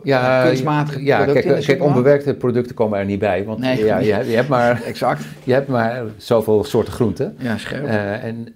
[0.03, 4.13] Ja, kunstmatige ja, producten kijk, onbewerkte producten komen er niet bij, want Nee, ja, je,
[4.13, 5.25] hebt- je, hebt maar, Exact.
[5.45, 7.37] je hebt maar zoveel soorten groenten.
[7.39, 7.87] Ja, scherp.
[7.87, 8.47] En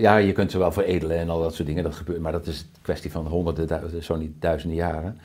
[0.00, 2.46] ja, je kunt ze wel veredelen en al dat soort dingen, dat gebeurt, maar dat
[2.46, 5.18] is een kwestie van honderden, duizenden, zo niet duizenden jaren,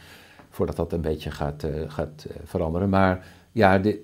[0.50, 2.90] voordat dat een beetje gaat, gaat veranderen.
[2.90, 4.02] Maar ja, de,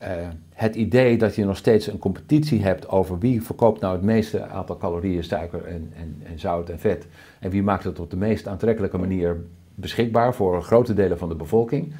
[0.00, 4.02] eh, het idee dat je nog steeds een competitie hebt over wie verkoopt nou het
[4.02, 7.06] meeste aantal calorieën, suiker en, en, en zout en vet,
[7.40, 9.36] en wie maakt het op de meest aantrekkelijke manier
[9.74, 11.92] beschikbaar voor grote delen van de bevolking.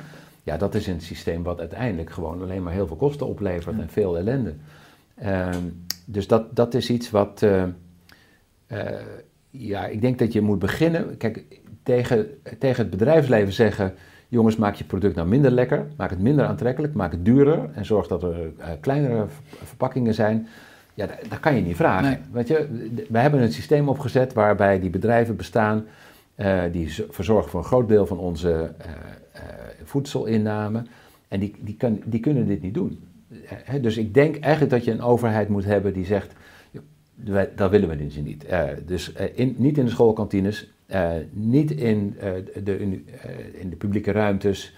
[0.42, 3.88] Ja, dat is een systeem wat uiteindelijk gewoon alleen maar heel veel kosten oplevert en
[3.88, 4.55] veel ellende.
[5.14, 5.64] Ehm,
[6.05, 7.42] dus dat, dat is iets wat.
[7.42, 7.62] eh,
[8.66, 9.01] eh,
[9.51, 11.16] ja, ik denk dat je moet beginnen.
[11.16, 12.26] Kijk, tegen,
[12.59, 13.94] tegen het bedrijfsleven zeggen.
[14.31, 15.87] Jongens, maak je product nou minder lekker.
[15.97, 16.95] Maak het minder aantrekkelijk.
[16.95, 17.70] Maak het duurder.
[17.74, 20.47] En zorg dat er eh, kleinere ver- verpakkingen zijn.
[20.95, 22.09] Ja, dat, dat kan je niet vragen.
[22.11, 22.18] Nee.
[22.33, 25.85] Weet je, we hebben een systeem opgezet waarbij die bedrijven bestaan.
[26.35, 28.91] eh, die verzorgen voor een groot deel van onze eh,
[29.85, 30.83] voedselinname.
[31.28, 33.01] En die, die, kan, die kunnen dit niet doen.
[33.81, 36.33] Dus ik denk eigenlijk dat je een overheid moet hebben die zegt.
[37.57, 38.45] Dat willen we dus niet.
[38.87, 40.70] Dus in, niet in de schoolkantines,
[41.30, 42.30] niet in, eh,
[42.64, 44.74] de, uni- eh, in de publieke ruimtes,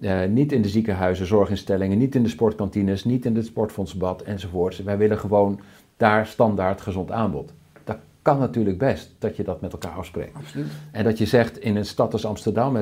[0.00, 4.78] eh, niet in de ziekenhuizen, zorginstellingen, niet in de sportkantines, niet in het sportfondsbad enzovoorts.
[4.82, 5.60] Wij willen gewoon
[5.96, 7.52] daar standaard gezond aanbod.
[7.84, 10.36] Dat kan natuurlijk best, dat je dat met elkaar afspreekt.
[10.36, 10.66] Absoluut.
[10.92, 12.76] En dat je zegt in een stad als Amsterdam,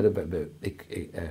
[0.59, 1.21] ik, ik eh,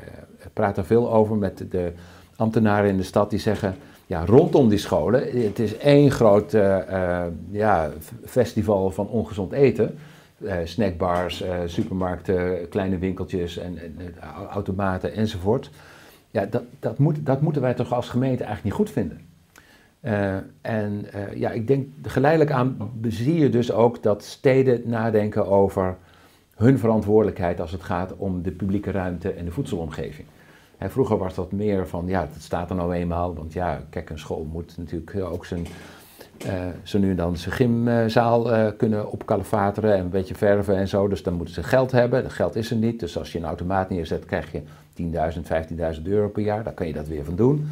[0.53, 1.93] praat er veel over met de
[2.37, 3.75] ambtenaren in de stad die zeggen,
[4.07, 7.91] ja, rondom die scholen, het is één groot eh, eh, ja,
[8.25, 9.99] festival van ongezond eten.
[10.47, 15.71] Eh, snackbars, eh, supermarkten, kleine winkeltjes en, eh, au- automaten enzovoort.
[16.31, 19.21] Ja, dat, dat, dat moeten wij toch als gemeente eigenlijk niet goed vinden.
[20.61, 25.97] En ja, ik denk geleidelijk aan zie je dus ook dat steden nadenken over
[26.57, 30.27] hun verantwoordelijkheid als het gaat om de publieke ruimte en de voedselomgeving.
[30.79, 34.19] Vroeger was dat meer van, ja, dat staat er nou eenmaal, want ja, kijk, een
[34.19, 35.67] school moet natuurlijk ook zijn,
[36.83, 41.09] zo nu en dan zijn gymzaal eh, kunnen opkalefateren en een beetje verven en zo,
[41.09, 42.23] dus dan moeten ze geld hebben.
[42.23, 44.63] Dat geld is er niet, dus als je een automaat neerzet, krijg je
[45.35, 47.69] 10.000, 15.000 euro per jaar, daar kan je dat weer van doen.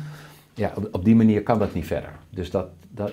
[0.55, 2.11] Ja, op, op die manier kan dat niet verder.
[2.31, 3.13] Dus dat, dat,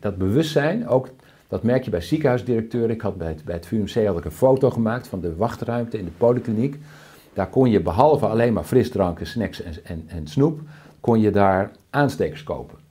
[0.00, 1.08] dat bewustzijn, ook,
[1.48, 2.90] dat merk je bij ziekenhuisdirecteuren.
[2.90, 5.98] Ik had bij het, bij het VUMC had ik een foto gemaakt van de wachtruimte
[5.98, 6.78] in de polykliniek.
[7.32, 10.60] Daar kon je behalve alleen maar frisdranken, snacks en, en, en snoep,
[11.00, 12.85] kon je daar aanstekers kopen.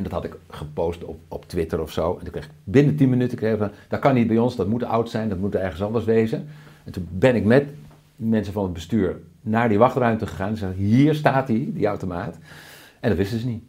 [0.00, 2.12] En dat had ik gepost op, op Twitter of zo.
[2.12, 4.68] En toen kreeg ik binnen 10 minuten kreeg van, dat kan niet bij ons, dat
[4.68, 6.48] moet oud zijn, dat moet ergens anders wezen.
[6.84, 7.68] En toen ben ik met
[8.16, 12.38] mensen van het bestuur naar die wachtruimte gegaan en zei, hier staat die, die automaat.
[13.00, 13.62] En dat wisten ze niet.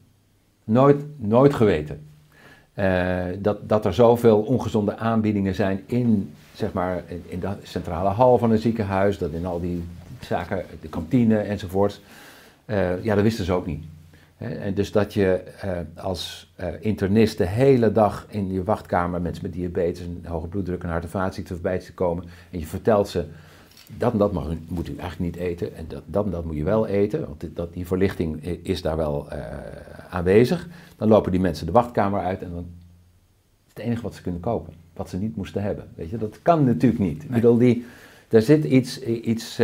[0.64, 2.02] Nooit, nooit geweten.
[2.74, 8.38] Eh, dat, dat er zoveel ongezonde aanbiedingen zijn in, zeg maar, in, de centrale hal
[8.38, 9.84] van een ziekenhuis, dat in al die
[10.20, 12.02] zaken, de kantine enzovoort.
[12.66, 13.84] Eh, ja, dat wisten ze ook niet.
[14.42, 19.44] En dus dat je eh, als eh, internist de hele dag in je wachtkamer mensen
[19.44, 22.24] met diabetes, en hoge bloeddruk en hart- en vaatziekten voorbij te komen.
[22.52, 23.26] En je vertelt ze,
[23.98, 25.76] dat en dat mag moet u eigenlijk niet eten.
[25.76, 27.20] En dat, dat en dat moet je wel eten.
[27.28, 29.46] Want dit- dat, die verlichting is daar wel eh,
[30.10, 30.68] aanwezig.
[30.98, 32.66] Dan lopen die mensen de wachtkamer uit en dan
[33.68, 34.74] is het enige wat ze kunnen kopen.
[34.94, 35.86] Wat ze niet moesten hebben.
[35.96, 37.24] Weet je, dat kan natuurlijk niet.
[37.24, 37.86] Ik bedoel, die,
[38.28, 39.60] daar zit iets, iets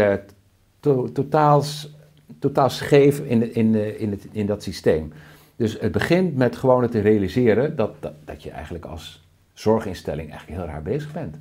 [0.80, 1.96] to- totaals,
[2.40, 5.14] totaal scheef in, in, in, het, in dat systeem.
[5.56, 10.60] Dus het begint met gewoon te realiseren dat, dat, dat je eigenlijk als zorginstelling eigenlijk
[10.60, 11.36] heel raar bezig bent.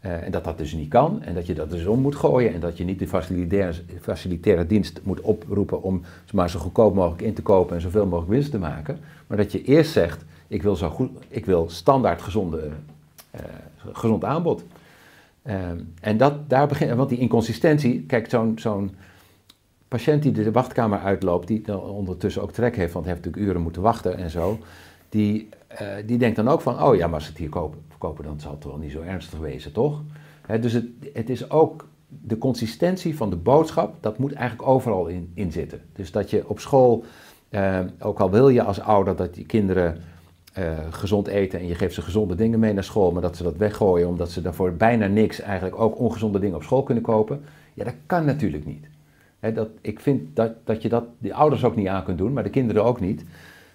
[0.00, 2.54] Eh, en dat dat dus niet kan en dat je dat dus om moet gooien
[2.54, 3.08] en dat je niet de
[4.00, 6.02] facilitaire, dienst moet oproepen om
[6.32, 8.98] maar zo goedkoop mogelijk in te kopen en zoveel mogelijk winst te maken.
[9.26, 12.68] Maar dat je eerst zegt, ik wil, zo goed, ik wil standaard gezonde,
[13.30, 13.40] eh,
[13.92, 14.64] gezond aanbod.
[15.42, 18.94] Ehm, en dat, daar begint, want die inconsistentie, kijk, zo'n zo'n
[19.96, 23.52] patiënt die de wachtkamer uitloopt, die dan ondertussen ook trek heeft, want hij heeft natuurlijk
[23.52, 24.58] uren moeten wachten en zo,
[25.08, 27.48] die, eh, die denkt dan ook van, oh ja, maar als ze het hier
[27.98, 30.02] kopen, dan zal het wel niet zo ernstig wezen, toch?
[30.60, 35.30] Dus het, het is ook de consistentie van de boodschap, dat moet eigenlijk overal in,
[35.34, 35.80] in zitten.
[35.92, 37.04] Dus dat je op school,
[37.48, 39.96] eh, ook al wil je als ouder dat die kinderen
[40.52, 43.42] eh, gezond eten en je geeft ze gezonde dingen mee naar school, maar dat ze
[43.42, 47.44] dat weggooien omdat ze daarvoor bijna niks eigenlijk ook ongezonde dingen op school kunnen kopen,
[47.74, 48.92] ja, dat kan natuurlijk niet.
[49.52, 52.42] Dat, ik vind dat, dat je dat de ouders ook niet aan kunt doen, maar
[52.42, 53.24] de kinderen ook niet.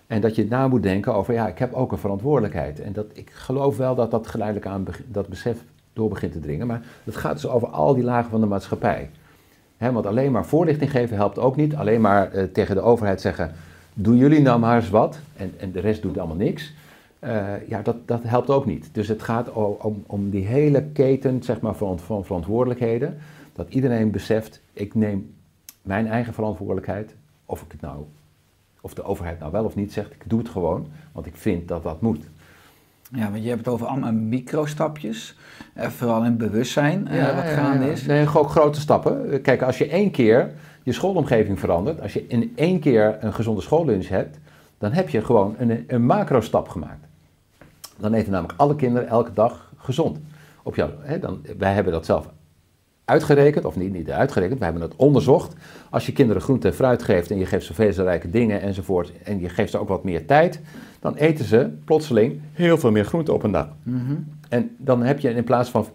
[0.07, 2.80] En dat je na moet denken over, ja, ik heb ook een verantwoordelijkheid.
[2.80, 5.57] En dat, ik geloof wel dat dat geleidelijk aan dat besef
[5.93, 6.67] door begint te dringen.
[6.67, 9.09] Maar het gaat dus over al die lagen van de maatschappij.
[9.78, 11.76] Want alleen maar voorlichting geven helpt ook niet.
[11.76, 13.51] Alleen maar eh, tegen de overheid zeggen,
[13.93, 16.74] doen jullie nou maar eens wat en, en de rest doet allemaal niks.
[17.20, 18.89] Eh, ja, dat, dat helpt ook niet.
[18.91, 23.17] Dus het gaat om, om die hele keten zeg maar, van, van verantwoordelijkheden.
[23.53, 25.34] Dat iedereen beseft, ik neem
[25.90, 27.16] mijn eigen verantwoordelijkheid.
[27.46, 28.06] Of ik het nou,
[28.82, 31.68] of de overheid nou wel of niet zegt, ik doe het gewoon, want ik vind
[31.68, 32.26] dat dat moet.
[33.12, 35.38] Ja, want je hebt het over allemaal microstapjes.
[35.74, 38.06] Eh, vooral in bewustzijn eh, wat gaande is.
[38.06, 39.42] Nee, gewoon grote stappen.
[39.42, 40.52] Kijk, als je één keer
[40.84, 44.38] je schoolomgeving verandert, als je in één keer een gezonde schoollunch hebt,
[44.78, 47.06] dan heb je gewoon een, een macro-stap gemaakt.
[47.98, 50.20] Dan eten namelijk alle kinderen elke dag gezond.
[50.64, 52.30] Op jou, hè, dan, wij hebben dat zelf
[53.10, 55.55] uitgerekend, of niet, niet uitgerekend, wij hebben het onderzocht.
[55.89, 59.39] Als je kinderen groente en fruit geeft en je geeft ze vezelrijke dingen enzovoort, en
[59.39, 60.60] je geeft ze ook wat meer tijd,
[60.99, 63.68] dan eten ze plotseling heel veel meer groente op een dag.
[64.49, 65.88] En dan heb je in plaats van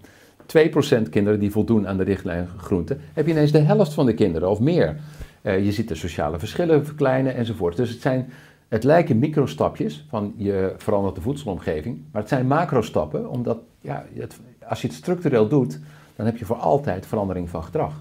[1.00, 4.14] 2% kinderen die voldoen aan de richtlijn groente, heb je ineens de helft van de
[4.14, 4.96] kinderen of meer.
[5.42, 7.76] Eh, je ziet de sociale verschillen verkleinen enzovoort.
[7.76, 8.32] Dus het, zijn,
[8.68, 14.40] het lijken microstapjes van je verandert de voedselomgeving, maar het zijn macrostappen, omdat ja, het,
[14.68, 15.80] als je het structureel doet,
[16.16, 17.92] dan heb je voor altijd verandering van gedrag.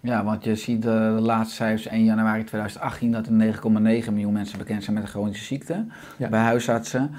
[0.00, 4.32] Ja, want je ziet de, de laatste cijfers 1 januari 2018 dat er 9,9 miljoen
[4.32, 5.84] mensen bekend zijn met een chronische ziekte
[6.16, 6.28] Ja.
[6.28, 7.10] bij huisartsen.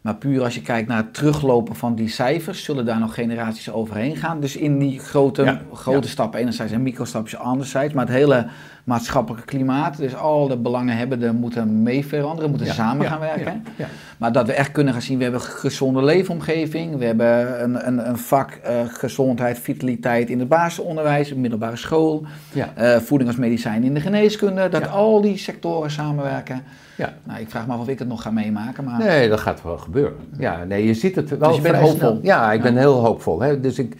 [0.00, 3.70] Maar puur als je kijkt naar het teruglopen van die cijfers, zullen daar nog generaties
[3.70, 4.40] overheen gaan.
[4.40, 6.12] Dus in die grote, Ja, grote ja.
[6.12, 7.94] stappen enerzijds en microstapjes anderzijds.
[7.94, 8.46] Maar het hele
[8.88, 13.64] maatschappelijke klimaat, dus al de belanghebbenden moeten mee veranderen, moeten Ja, samen ja, gaan werken.
[13.76, 13.86] ja.
[14.18, 17.86] Maar dat we echt kunnen gaan zien, we hebben een gezonde leefomgeving, we hebben een,
[17.86, 22.68] een, een vak eh, gezondheid, vitaliteit in het basisonderwijs, middelbare school, Ja.
[22.74, 26.62] eh, voeding als medicijn in de geneeskunde, dat al die sectoren samenwerken.
[26.96, 27.12] Ja.
[27.22, 29.62] Nou, ik vraag me af of ik het nog ga meemaken, maar Nee, dat gaat
[29.62, 30.16] wel gebeuren.
[30.38, 31.96] Ja, nee, je ziet het wel Dus je bent hoopvol?
[31.96, 32.18] snel.
[32.22, 33.40] Ja, ik ben heel hoopvol.
[33.40, 33.60] Hè.
[33.60, 33.96] Dus ik,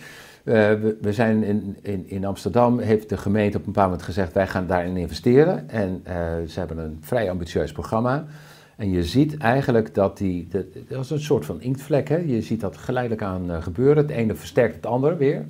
[0.48, 4.32] we, we zijn in, in, in Amsterdam, heeft de gemeente op een bepaald moment gezegd,
[4.32, 5.68] wij gaan daarin investeren.
[5.68, 6.14] En eh,
[6.46, 8.26] ze hebben een vrij ambitieus programma.
[8.78, 10.48] En je ziet eigenlijk dat die,
[10.88, 12.08] dat, is een soort van inktvlek.
[12.08, 12.16] Hè.
[12.16, 13.96] Je ziet dat geleidelijk aan eh, gebeuren.
[13.96, 15.46] Het ene versterkt het andere weer.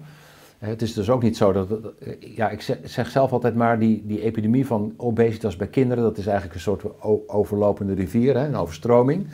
[0.59, 3.79] Eh, Het is dus ook niet zo dat, eh, ja, ik zeg, zelf altijd maar,
[3.79, 6.85] die, die epidemie van obesitas bij kinderen, dat is eigenlijk een soort
[7.27, 9.27] overlopende rivier, hè, een overstroming.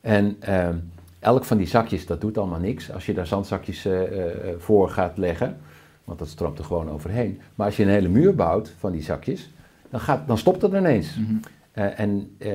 [0.00, 0.76] En ehm,
[1.20, 2.92] elk van die zakjes, dat doet allemaal niks.
[2.92, 5.56] Als je daar zandzakjes eh, eh, voor gaat leggen,
[6.04, 7.40] want dat stroomt er gewoon overheen.
[7.54, 9.50] Maar als je een hele muur bouwt van die zakjes,
[9.90, 11.18] dan, gaat, dan stopt het ineens.
[11.72, 12.52] Eh, en eh,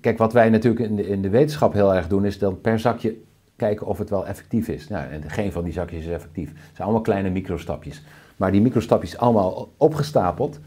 [0.00, 2.78] kijk, wat wij natuurlijk in de, in de wetenschap heel erg doen, is dan per
[2.78, 3.16] zakje
[3.56, 4.88] kijken of het wel effectief is.
[4.88, 6.48] Nou, en geen van die zakjes is effectief.
[6.48, 8.02] Het zijn allemaal kleine microstapjes.
[8.36, 10.58] Maar die microstapjes allemaal opgestapeld,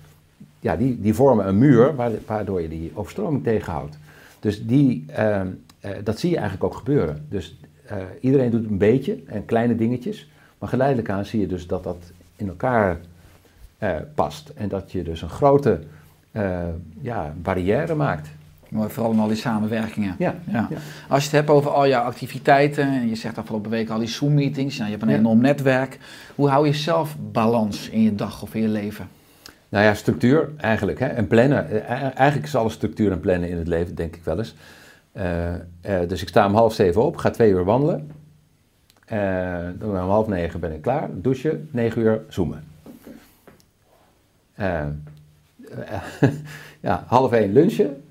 [0.60, 3.98] ja, die, die vormen een muur waar- waardoor je die overstroming tegenhoudt.
[4.40, 5.48] Dus die, ehm,
[5.80, 7.25] eh, dat zie je eigenlijk ook gebeuren.
[7.30, 11.67] Dus eh, iedereen doet een beetje en kleine dingetjes, maar geleidelijk aan zie je dus
[11.67, 12.97] dat dat in elkaar
[13.77, 14.49] eh, past.
[14.55, 15.80] En dat je dus een grote
[17.01, 18.27] ja, barrière maakt.
[18.69, 20.15] maar vooral in al die samenwerkingen.
[20.17, 20.67] Ja, Ja.
[20.69, 20.77] ja.
[21.09, 24.07] Als je het hebt over al jouw activiteiten, en je zegt afgelopen week al die
[24.07, 25.19] Zoom-meetings, nou, je hebt een Ja.
[25.19, 25.97] enorm netwerk.
[26.36, 29.07] Hoe hou je zelf balans in je dag of in je leven?
[29.69, 30.99] Nou ja, structuur eigenlijk.
[30.99, 31.05] Hè?
[31.05, 31.88] En plannen.
[31.88, 34.55] Eigenlijk is alles structuur en plannen in het leven, denk ik wel eens.
[35.20, 38.11] Eh, eh, dus ik sta om half zeven op, ga twee uur wandelen.
[39.05, 42.63] Eh, om half negen ben ik klaar, douchen, negen uur zoomen.
[46.82, 48.03] Ja, half één lunchen,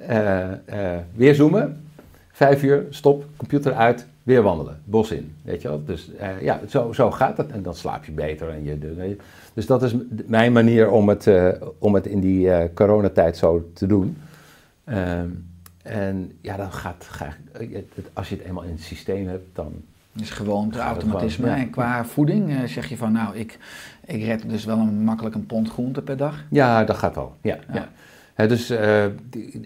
[1.14, 1.84] weer zoomen.
[2.32, 5.34] Vijf uur, stop, computer uit, weer wandelen, bos in.
[5.42, 5.84] Weet je wel?
[5.84, 7.50] Dus ja, zo, zo gaat het.
[7.50, 8.48] En dan slaap je beter.
[8.48, 9.16] En je,
[9.54, 9.94] dus dat is
[10.26, 11.30] mijn manier om het,
[11.78, 14.16] om het in die coronatijd zo te doen.
[14.84, 15.28] Ehm,
[15.88, 17.08] en ja, dan gaat,
[17.52, 19.72] het- als je het eenmaal in het systeem hebt, dan...
[20.20, 21.42] is gewoon het Gaat het automatisme.
[21.44, 21.64] gewoon, ja.
[21.64, 23.58] En qua voeding eh, zeg je van, nou, ik,
[24.06, 26.44] ik red dus wel een, makkelijk een pond groente per dag.
[26.50, 27.34] Ja, dat gaat wel.
[27.40, 27.58] Ja,
[28.36, 28.46] Ja.
[28.46, 29.06] dus eh,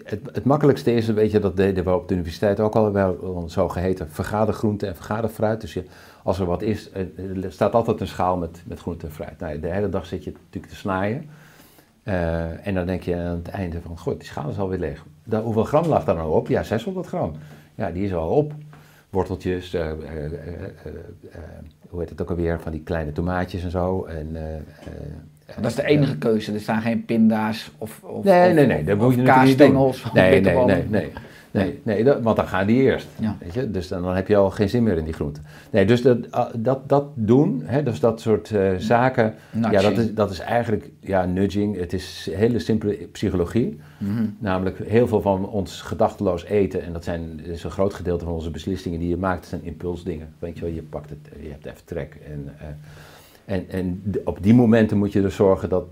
[0.03, 3.37] het, het makkelijkste is, weet je, dat deden we op de universiteit ook al wel
[3.43, 5.61] een zogeheten vergadergroente en vergaderfruit.
[5.61, 5.83] Dus je,
[6.23, 9.39] als er wat is, eh, er staat altijd een schaal met, met groente en fruit.
[9.39, 11.29] Nou, de hele dag zit je natuurlijk te snaaien.
[12.03, 15.05] Eh, en dan denk je aan het einde van, god, die schaal is alweer leeg.
[15.43, 16.47] Hoeveel gram lag daar nou op?
[16.47, 17.33] Ja, 600 gram.
[17.75, 18.53] Ja, die is al op.
[19.09, 19.95] Worteltjes, eh, eh,
[21.89, 24.03] hoe heet het ook alweer, van die kleine tomaatjes en zo.
[24.03, 24.37] En,
[25.61, 26.53] Dat is de enige keuze.
[26.53, 29.21] Er staan geen pinda's of, of, Nee, of, nee, nee, of- dat of moet je
[29.21, 29.67] natuurlijk niet doen.
[29.73, 30.13] kaasstengels.
[30.13, 31.11] Nee, nee, nee, nee.
[31.53, 33.07] Nee, nee dat, want dan gaan die eerst.
[33.19, 33.37] Ja.
[33.39, 33.71] Weet je?
[33.71, 35.39] Dus dan, dan heb je al geen zin meer in die groente.
[35.71, 39.33] Nee, dus dat, ah, dat, dat doen, hè, dus dat soort eh, zaken,
[39.71, 41.77] ja, dat is, dat is eigenlijk ja, nudging.
[41.77, 43.79] Het is hele simpele psychologie.
[43.97, 44.25] Mhm.
[44.39, 48.33] Namelijk heel veel van ons gedachteloos eten, en dat zijn, is een groot gedeelte van
[48.33, 50.33] onze beslissingen die je maakt, zijn impulsdingen.
[50.39, 52.17] Weet je wel, je pakt het, je hebt even trek.
[52.31, 55.85] En, eh, en, en op die momenten moet je dus zorgen dat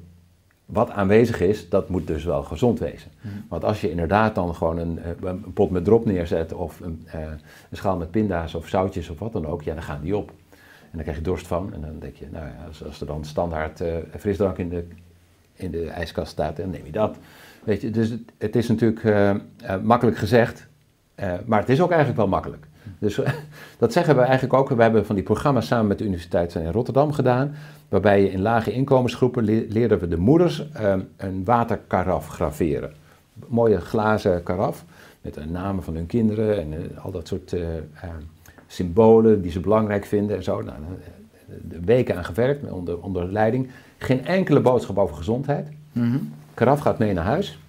[0.72, 3.12] wat aanwezig is, dat moet dus wel gezond wezen.
[3.50, 7.04] Want als je inderdaad dan gewoon een, eh, een pot met drop neerzet of een,
[7.06, 10.18] eh, een schaal met pinda's of zoutjes of wat dan ook, ja, dan gaan die
[10.18, 10.30] op.
[10.60, 13.08] En dan krijg je dorst van en dan denk je, nou ja, als, als er
[13.08, 14.88] dan standaard eh, frisdrank in de,
[15.54, 17.18] in de ijskast staat, dan neem je dat.
[17.64, 19.04] Weet je, dus het, het is natuurlijk
[19.84, 20.68] makkelijk gezegd,
[21.46, 22.68] maar het is ook eigenlijk wel makkelijk.
[23.00, 23.20] Dus
[23.80, 24.70] dat zeggen we eigenlijk ook.
[24.70, 27.56] We hebben van die programma's samen met de Universiteit in Rotterdam gedaan.
[27.90, 32.92] Waarbij je in lage inkomensgroepen le- leerden we de moeders eh, een waterkaraf graveren.
[33.48, 34.86] Mooie glazen karaf
[35.22, 37.82] met de namen van hun kinderen en eh, al dat soort eh, eh,
[38.68, 40.62] symbolen die ze belangrijk vinden en zo.
[40.62, 43.70] Nou, eh, de weken aan gewerkt onder, onder leiding.
[43.98, 45.68] Geen enkele boodschap over gezondheid.
[45.92, 46.18] Mhm.
[46.54, 47.60] Karaf gaat mee naar huis.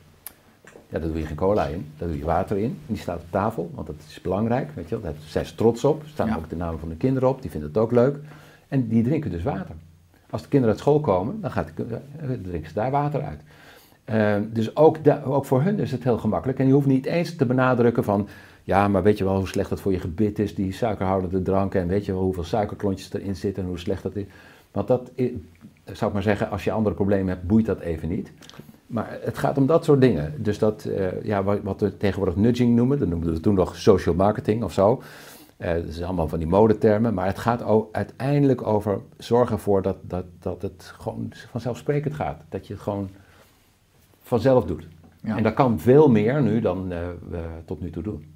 [0.93, 2.65] Ja, daar doe je geen cola in, daar doe je water in.
[2.65, 4.71] En die staat op tafel, want dat is belangrijk.
[4.75, 5.05] Weet je wel.
[5.13, 6.03] Daar zijn ze trots op.
[6.03, 6.37] Er staan Ja.
[6.37, 8.17] ook de namen van de kinderen op, die vinden het ook leuk.
[8.69, 9.75] En die drinken dus water.
[10.31, 11.85] Als de kinderen uit school komen, dan gaat, de-
[12.21, 13.41] eh, drinken ze daar water uit.
[14.05, 16.59] Eh, dus ook, da- ook voor hun is het heel gemakkelijk.
[16.59, 18.29] En je hoeft niet eens te benadrukken van...
[18.65, 21.81] Ja, maar weet je wel hoe slecht dat voor je gebit is, die suikerhoudende dranken.
[21.81, 24.25] En weet je wel hoeveel suikerklontjes erin zitten en hoe slecht dat is.
[24.73, 25.11] Want dat,
[25.85, 28.33] zou ik maar zeggen, als je andere problemen hebt, boeit dat even niet.
[28.93, 30.35] Maar het gaat om dat soort dingen.
[30.43, 34.15] Dus dat, eh, ja, wat, we tegenwoordig nudging noemen, dat noemden we toen nog social
[34.15, 35.03] marketing of zo.
[35.57, 37.15] Eh, dat is allemaal van die modetermen.
[37.15, 42.43] Maar het gaat ook uiteindelijk over zorgen ervoor dat, dat, dat het gewoon vanzelfsprekend gaat.
[42.49, 43.09] Dat je het gewoon
[44.23, 44.87] vanzelf doet.
[45.21, 45.37] Ja.
[45.37, 48.32] En dat kan veel meer nu dan eh, we tot nu toe doen.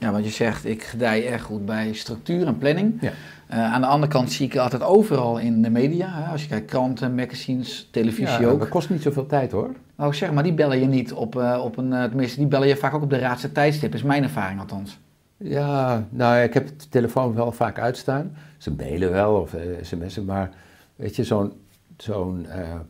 [0.00, 2.94] Ja, want je zegt, ik gedij erg goed bij structuur en planning.
[3.00, 3.10] Ja.
[3.46, 6.08] Eh, aan de andere kant zie ik het altijd overal in de media.
[6.10, 6.30] Hè?
[6.32, 8.58] Als je kijkt, kranten, magazines, televisie Ja, ook.
[8.58, 9.74] dat kost niet zoveel tijd hoor.
[9.96, 11.92] Nou, zeg maar, die bellen je niet op, eh, op een...
[11.92, 13.94] eh, tenminste, die bellen je vaak ook op de raadste tijdstip.
[13.94, 14.98] is mijn ervaring althans.
[15.36, 18.36] Ja, nou ik heb de telefoon wel vaak uitstaan.
[18.58, 20.50] Ze mailen wel of sms'en, maar
[20.96, 21.52] weet je, zo'n
[21.96, 22.46] zo'n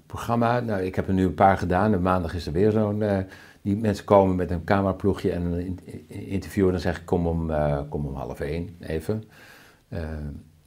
[0.07, 3.03] programma, nou ik heb er nu een paar gedaan en maandag is er weer zo'n,
[3.63, 7.07] die mensen komen met een cameraploegje en een in- in- interview en dan zeg ik
[7.07, 9.25] kom om, eh, kom om half één even.
[9.89, 10.01] Eh,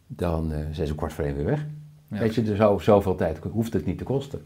[0.08, 1.66] dan eh, zijn ze kwart voor één weer weg.
[2.08, 4.41] Ja, weet je, dus zo, zoveel tijd hoeft het niet te kosten.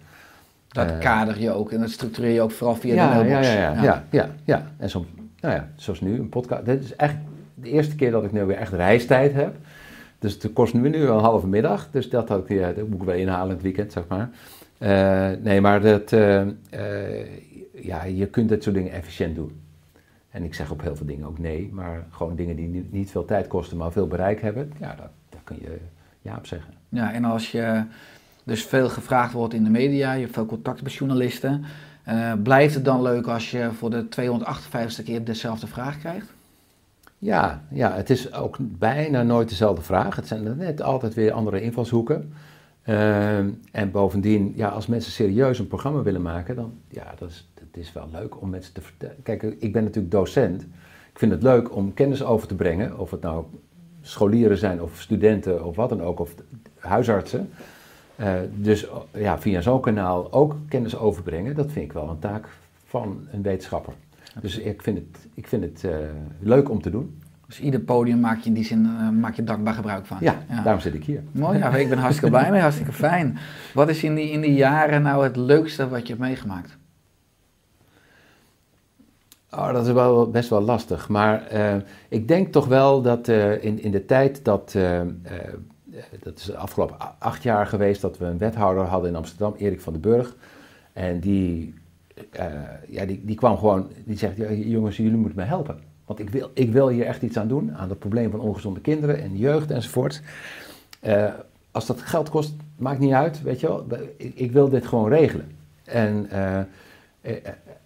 [0.67, 3.47] Dat kader je ook en dat structureer je ook vooral via ja, de mailbox.
[3.47, 4.71] ja, ja, ja, ja, ja.
[4.77, 5.05] En zo,
[5.39, 6.65] nou ja, zoals nu, een podcast.
[6.65, 9.55] Dit is eigenlijk de eerste keer dat ik nu weer echt reistijd heb.
[10.19, 11.87] Dus het kost nu, nu een halve middag.
[11.91, 14.29] Dus dat, had ik, ja, dat moet ik wel inhalen in het weekend, zeg maar.
[15.41, 16.11] Nee, maar dat,
[17.81, 19.61] ja, je kunt dit soort dingen efficiënt doen.
[20.29, 21.69] En ik zeg op heel veel dingen ook nee.
[21.73, 24.71] Maar gewoon dingen die niet, veel tijd kosten, maar veel bereik hebben.
[24.79, 25.77] Ja, daar, daar kun je
[26.21, 26.73] ja op zeggen.
[26.89, 27.83] Ja, en als je
[28.43, 31.63] dus veel gevraagd wordt in de media, je hebt veel contact met journalisten,
[32.03, 36.33] eh, blijft het dan leuk als je voor de 258ste keer dezelfde vraag krijgt?
[37.19, 40.15] Ja, ja, het is ook bijna nooit dezelfde vraag.
[40.15, 42.33] Het zijn net altijd weer andere invalshoeken.
[42.83, 47.47] Ehm, en bovendien, ja, als mensen serieus een programma willen maken, dan ja, dat is,
[47.77, 49.23] is wel leuk om mensen te vertellen.
[49.23, 50.61] Kijk, ik ben natuurlijk docent.
[51.11, 53.45] Ik vind het leuk om kennis over te brengen, of het nou
[54.01, 56.35] scholieren zijn of studenten of wat dan ook, of
[56.79, 57.49] huisartsen.
[58.15, 62.47] Eh, dus ja, via zo'n kanaal ook kennis overbrengen, dat vind ik wel een taak
[62.85, 63.93] van een wetenschapper.
[64.41, 65.95] Dus ik vind het, ik vind het eh,
[66.39, 67.21] leuk om te doen.
[67.47, 70.17] Dus ieder podium maak je in die zin eh, maak je dankbaar gebruik van.
[70.19, 71.23] Ja, daarom zit ik hier.
[71.31, 73.37] Mooi, ja, ik ben hartstikke blij mee, hartstikke fijn.
[73.73, 76.77] Wat is in die, in die jaren nou het leukste wat je hebt meegemaakt?
[79.51, 81.09] Oh, dat is wel best wel lastig.
[81.09, 81.75] Maar eh,
[82.09, 84.73] ik denk toch wel dat eh, in, in de tijd dat.
[84.75, 85.01] eh,
[86.23, 89.81] dat is de afgelopen acht jaar geweest dat we een wethouder hadden in Amsterdam, Erik
[89.81, 90.35] van den Burg.
[90.93, 91.73] En die,
[92.87, 93.87] ja, die, die kwam gewoon.
[94.05, 95.79] Die zegt: Jongens, jullie moeten me helpen.
[96.05, 97.75] Want ik wil, ik wil hier echt iets aan doen.
[97.75, 100.21] Aan het probleem van ongezonde kinderen en jeugd enzovoort.
[101.71, 103.41] Als dat geld kost, maakt niet uit.
[103.41, 103.85] Weet je wel.
[104.17, 105.51] Ik, ik wil dit gewoon regelen.
[105.83, 106.29] En.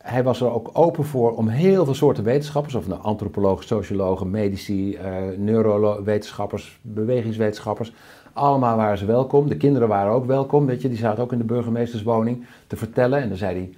[0.01, 4.29] Hij was er ook open voor om heel veel soorten wetenschappers, of nou antropologen, sociologen,
[4.29, 7.93] medici, eh neurowetenschappers, bewegingswetenschappers,
[8.33, 9.47] allemaal waren ze welkom.
[9.47, 13.21] De kinderen waren ook welkom, weet je, die zaten ook in de burgemeesterswoning te vertellen.
[13.21, 13.69] En dan zei hij,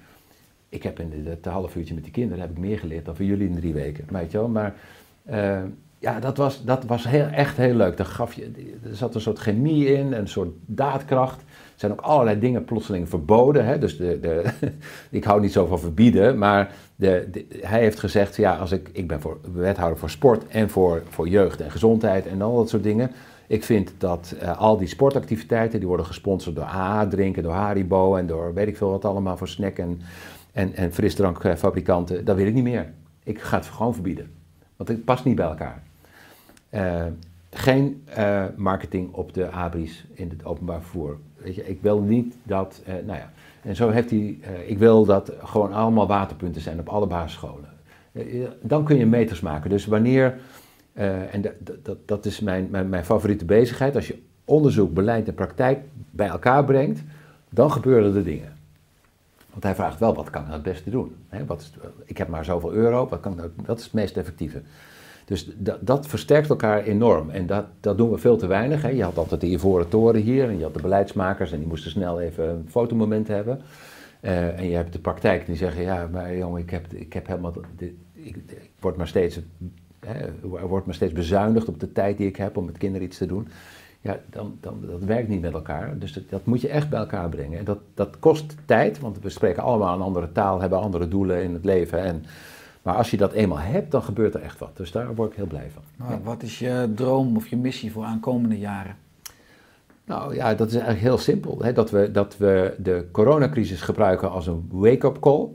[0.68, 3.24] ik heb in het half uurtje met die kinderen heb ik meer geleerd dan voor
[3.24, 4.48] jullie in drie weken, weet je wel.
[4.48, 4.74] Maar
[5.24, 5.62] eh,
[5.98, 7.96] ja, dat was, dat was heel, echt heel leuk.
[7.96, 8.50] Daar gaf je,
[8.88, 11.42] er zat een soort chemie in, een soort daadkracht.
[11.74, 13.64] Zijn ook allerlei dingen plotseling verboden.
[13.64, 13.78] Hè?
[13.78, 14.44] Dus de, de,
[15.10, 18.88] ik hou niet zo van verbieden, maar de, de- hij heeft gezegd, ja, als ik,
[18.92, 22.68] ik ben voor, wethouder voor sport en voor, voor jeugd en gezondheid en al dat
[22.68, 23.10] soort dingen.
[23.46, 28.16] Ik vind dat eh, al die sportactiviteiten, die worden gesponsord door AA drinken, door Haribo
[28.16, 30.00] en door weet ik veel wat allemaal voor snack en,
[30.52, 32.92] en, en frisdrankfabrikanten, dat wil ik niet meer.
[33.24, 34.30] Ik ga het gewoon verbieden,
[34.76, 35.82] want het past niet bij elkaar.
[36.70, 37.04] Eh,
[37.50, 41.18] geen eh, marketing op de abris in het openbaar vervoer.
[41.44, 43.32] Ik wil niet dat, eh, nou ja.
[43.62, 47.68] En zo heeft hij, eh, ik wil dat gewoon allemaal waterpunten zijn op alle basisscholen.
[48.12, 48.22] Eh,
[48.60, 49.70] dan kun je meters maken.
[49.70, 50.38] Dus wanneer,
[50.94, 51.44] en
[52.04, 55.78] dat, is mijn, mijn, favoriete bezigheid, als je onderzoek, beleid en praktijk
[56.10, 57.02] bij elkaar brengt,
[57.48, 58.52] dan gebeuren er dingen.
[59.50, 61.16] Want hij vraagt wel, wat kan ik het beste doen?
[61.46, 61.72] Wat is,
[62.04, 64.62] ik heb maar zoveel euro, wat, kan ik nou, is het meest effectieve?
[65.24, 65.50] Dus
[65.80, 67.30] dat, versterkt elkaar enorm.
[67.30, 68.82] En dat, dat doen we veel te weinig.
[68.82, 68.88] Hè.
[68.88, 71.90] Je had altijd de Ivoren Toren hier en je had de beleidsmakers en die moesten
[71.90, 73.60] snel even een fotomoment hebben.
[74.20, 77.26] Eh, en je hebt de praktijk die zeggen, ja, maar jongen, ik heb, ik heb
[77.26, 78.36] helemaal, dit, ik,
[78.80, 79.40] word maar steeds,
[80.06, 83.18] hè, wordt maar steeds bezuinigd op de tijd die ik heb om met kinderen iets
[83.18, 83.48] te doen.
[84.00, 85.98] Ja, dan, dan, dat werkt niet met elkaar.
[85.98, 87.58] Dus dat, dat moet je echt bij elkaar brengen.
[87.58, 91.42] En dat, dat kost tijd, want we spreken allemaal een andere taal, hebben andere doelen
[91.42, 92.02] in het leven.
[92.02, 92.24] En,
[92.84, 94.76] maar als je dat eenmaal hebt, dan gebeurt er echt wat.
[94.76, 95.82] Dus daar word ik heel blij van.
[95.96, 98.96] Maar wat is je droom of je missie voor aankomende jaren?
[100.04, 101.58] Nou ja, dat is eigenlijk heel simpel.
[101.62, 101.72] Hè?
[101.72, 105.48] Dat, we, dat we de coronacrisis gebruiken als een wake-up call.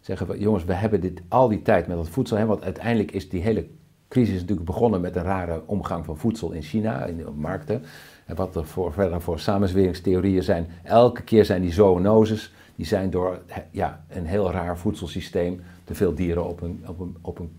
[0.00, 2.36] Zeggen we, jongens, we hebben dit, al die tijd met dat voedsel.
[2.36, 2.46] Hè?
[2.46, 3.66] Want uiteindelijk is die hele
[4.08, 7.82] crisis natuurlijk begonnen met een rare omgang van voedsel in China, in de markten.
[8.26, 10.66] En wat er voor, verder voor samenzweringstheorieën zijn.
[10.82, 13.40] Elke keer zijn die zoonoses, die zijn door
[13.70, 17.50] ja, een heel raar voedselsysteem, te veel dieren op een, op een, op een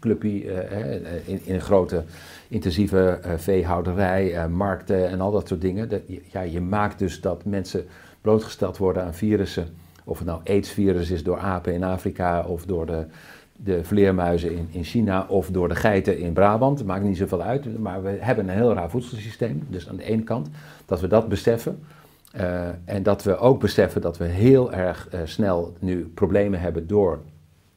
[0.00, 2.04] clubje, eh, in, in een grote
[2.48, 5.88] intensieve eh, veehouderij, eh, markten en al dat soort dingen.
[5.88, 6.00] Dat,
[6.32, 7.84] ja, je maakt dus dat mensen
[8.20, 9.68] blootgesteld worden aan virussen.
[10.04, 13.06] Of het nou AIDS-virus is door apen in Afrika of door de,
[13.52, 16.78] de vleermuizen in, in China of door de geiten in Brabant.
[16.78, 19.66] Het maakt niet zoveel uit, maar we hebben een heel raar voedselsysteem.
[19.68, 20.48] Dus aan de ene kant
[20.86, 21.78] dat we dat beseffen.
[22.84, 27.20] En dat we ook beseffen dat we heel erg snel nu problemen hebben door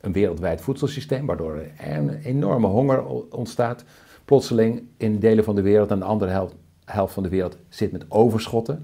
[0.01, 3.83] een wereldwijd voedselsysteem, waardoor er enorme honger ontstaat.
[4.25, 7.91] Plotseling in delen van de wereld en de andere helft, helft van de wereld zit
[7.91, 8.83] met overschotten.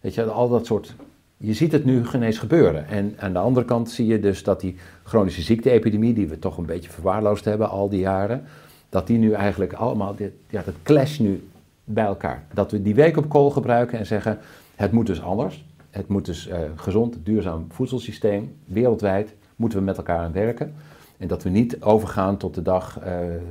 [0.00, 0.94] Weet je, al dat soort.
[1.36, 2.88] Je ziet het nu genees gebeuren.
[2.88, 6.58] En aan de andere kant zie je dus dat die chronische ziekteepidemie, die we toch
[6.58, 8.44] een beetje verwaarloosd hebben al die jaren,
[8.88, 11.48] dat die nu eigenlijk allemaal, dit, ja, dat clash nu
[11.84, 12.44] bij elkaar.
[12.52, 14.38] Dat we die week op kool gebruiken en zeggen,
[14.74, 15.64] het moet dus anders.
[15.90, 20.74] Het moet dus uh, gezond, duurzaam voedselsysteem, wereldwijd, moeten we met elkaar aan werken.
[21.16, 23.06] En dat we niet overgaan tot de dag uh,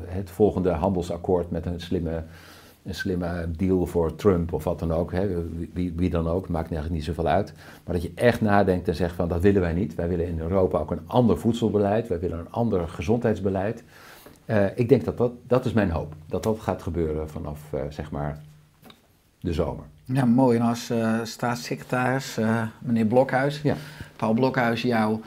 [0.06, 2.24] het volgende handelsakkoord met een slimme,
[2.84, 5.12] een slimme deal voor Trump of wat dan ook.
[5.12, 5.28] Hè,
[5.74, 7.54] wie, wie dan ook, maakt eigenlijk niet zoveel uit.
[7.86, 9.96] Maar dat je echt nadenkt en zegt van dat willen wij niet.
[9.96, 13.84] Wij willen in Europa ook een ander voedselbeleid, wij willen een ander gezondheidsbeleid.
[14.46, 17.82] Uh, ik denk dat dat, dat is mijn hoop, dat dat gaat gebeuren vanaf uh,
[17.90, 18.42] zeg maar
[19.40, 19.84] de zomer.
[20.06, 20.58] Ja, mooi.
[20.58, 22.38] En als uh, staatssecretaris,
[22.80, 23.76] meneer Blokhuis, ja.
[24.16, 25.20] Paul Blokhuis, jou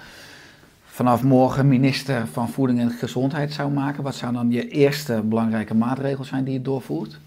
[0.96, 5.74] vanaf morgen minister van Voeding en Gezondheid zou maken, wat zou dan je eerste belangrijke
[5.74, 7.18] maatregel zijn die je doorvoert?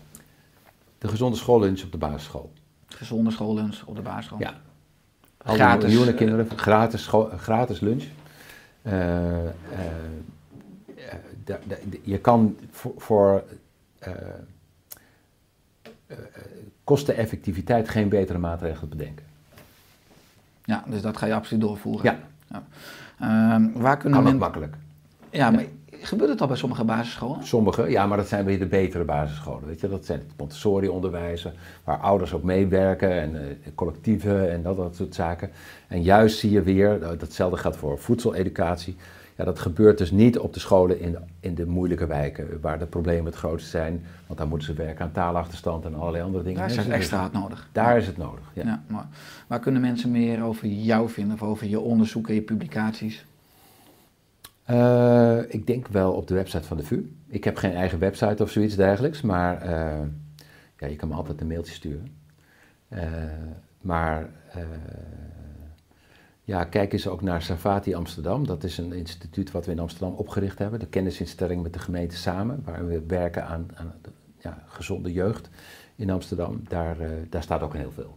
[0.98, 2.52] De gezonde schoollunch op de basisschool.
[2.88, 4.40] Gezonde schoollunch op de basisschool?
[4.40, 4.54] Ja.
[5.38, 8.04] Al gratis, miljoenen kinderen, gratis, school, gratis lunch.
[8.84, 9.50] Uh, uh,
[11.46, 13.44] de, de, de, je kan voor, voor
[16.84, 19.26] kosteneffectiviteit geen betere maatregelen bedenken.
[20.66, 22.04] Ja, dus dat ga je absoluut doorvoeren.
[22.04, 22.20] Ja.
[22.50, 22.64] ja.
[23.22, 24.40] Uh, waar kunnen kan men...
[24.40, 24.76] makkelijk.
[25.30, 25.66] Ja, maar
[26.02, 27.44] gebeurt het al bij sommige basisscholen?
[27.44, 29.66] Sommige, ja, maar dat zijn weer de betere basisscholen.
[29.66, 29.90] Weet je?
[29.90, 31.54] Dat zijn het Montessori-onderwijzen,
[31.84, 33.42] waar ouders ook meewerken en uh,
[33.76, 35.50] collectieven en dat, dat soort zaken.
[35.88, 38.96] En juist zie je weer, datzelfde geldt voor voedseleducatie.
[39.40, 42.80] Ja, dat gebeurt dus niet op de scholen in de, in de moeilijke wijken, waar
[42.80, 44.06] de problemen het grootste zijn.
[44.28, 46.60] Want daar moeten ze werken aan taalachterstand en allerlei andere dingen.
[46.60, 47.70] Daar is het extra hard nodig.
[47.72, 48.64] Daar is het nodig, ja.
[48.64, 49.08] ja maar
[49.48, 53.26] waar kunnen mensen meer over jou vinden of over je onderzoek en je publicaties?
[54.70, 57.12] Uh, ik denk wel op de website van de VU.
[57.28, 59.72] Ik heb geen eigen website of zoiets dergelijks, maar uh,
[60.78, 62.08] ja, je kan me altijd een mailtje sturen.
[62.90, 63.02] Uh,
[63.82, 64.30] maar
[66.50, 68.48] ja, kijk eens ook naar Savati Amsterdam.
[68.48, 70.80] Dat is een instituut wat we in Amsterdam opgericht hebben.
[70.80, 75.50] De kennisinstelling met de gemeente samen, waar we werken aan, aan de, ja, gezonde jeugd
[75.96, 76.62] in Amsterdam.
[76.68, 76.98] Daar,
[77.30, 78.16] daar staat ook heel veel.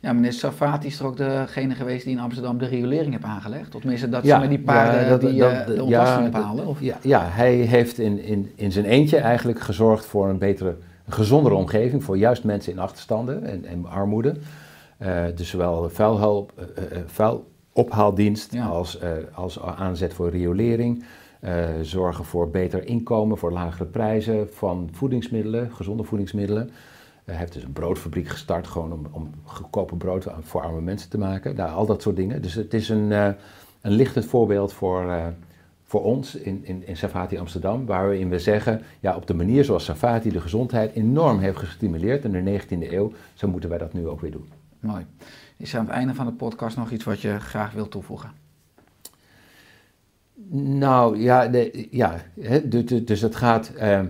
[0.00, 3.70] Ja, meneer Safati is er ook degene geweest die in Amsterdam de riolering heeft aangelegd?
[3.70, 6.32] Tot tenminste dat ja, ze met die paarden ja, dat, die dat, uh, de ontlasting
[6.32, 6.66] ja, ophalen?
[6.66, 6.80] Of?
[6.80, 10.76] Ja, ja, hij heeft in, in, in zijn eentje eigenlijk gezorgd voor een betere,
[11.06, 14.34] een gezondere omgeving voor juist mensen in achterstanden en, en armoede.
[15.04, 18.66] Uh, dus zowel vuilhulp, uh, vuilophaaldienst ja.
[18.66, 18.98] als,
[19.34, 21.04] als aanzet voor riolering.
[21.82, 26.70] zorgen voor beter inkomen, voor lagere prijzen van voedingsmiddelen, gezonde voedingsmiddelen.
[27.24, 31.18] Hij heeft dus een broodfabriek gestart, gewoon om, om goedkope brood voor arme mensen te
[31.18, 31.56] maken.
[31.56, 32.42] Nou, al dat soort dingen.
[32.42, 33.28] Dus het is een, uh,
[33.80, 35.26] een lichtend voorbeeld voor, uh,
[35.84, 39.84] voor ons in, in, in Safati Amsterdam, waarin we zeggen, ja, op de manier zoals
[39.84, 44.08] Safati de gezondheid enorm heeft gestimuleerd in de 19e eeuw, zo moeten wij dat nu
[44.08, 44.48] ook weer doen.
[44.84, 45.06] Mooi.
[45.56, 48.32] Is er aan het einde van de podcast nog iets wat je graag wilt toevoegen?
[50.58, 52.20] Nou ja, de, ja
[53.04, 54.00] dus, het gaat, eh,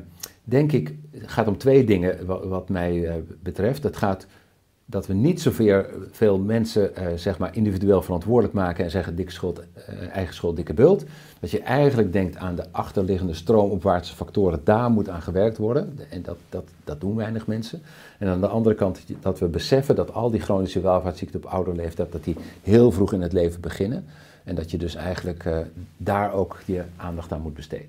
[0.44, 3.82] denk ik, gaat om twee dingen wat, wat mij eh, betreft.
[3.82, 4.26] Het gaat
[4.86, 9.32] dat we niet zoveel veel mensen eh, zeg maar individueel verantwoordelijk maken en zeggen dikke
[9.32, 11.04] schuld, eh, eigen schuld, dikke bult.
[11.40, 15.98] Dat je eigenlijk denkt aan de achterliggende stroomopwaartse factoren, daar moet aan gewerkt worden.
[16.10, 17.82] En dat, dat, dat doen weinig mensen.
[18.18, 21.76] En aan de andere kant dat we beseffen dat al die chronische welvaartsziekten op ouder
[21.76, 24.04] leeftijd, dat die heel vroeg in het leven beginnen.
[24.44, 25.58] En dat je dus eigenlijk uh,
[25.96, 27.88] daar ook je aandacht aan moet besteden.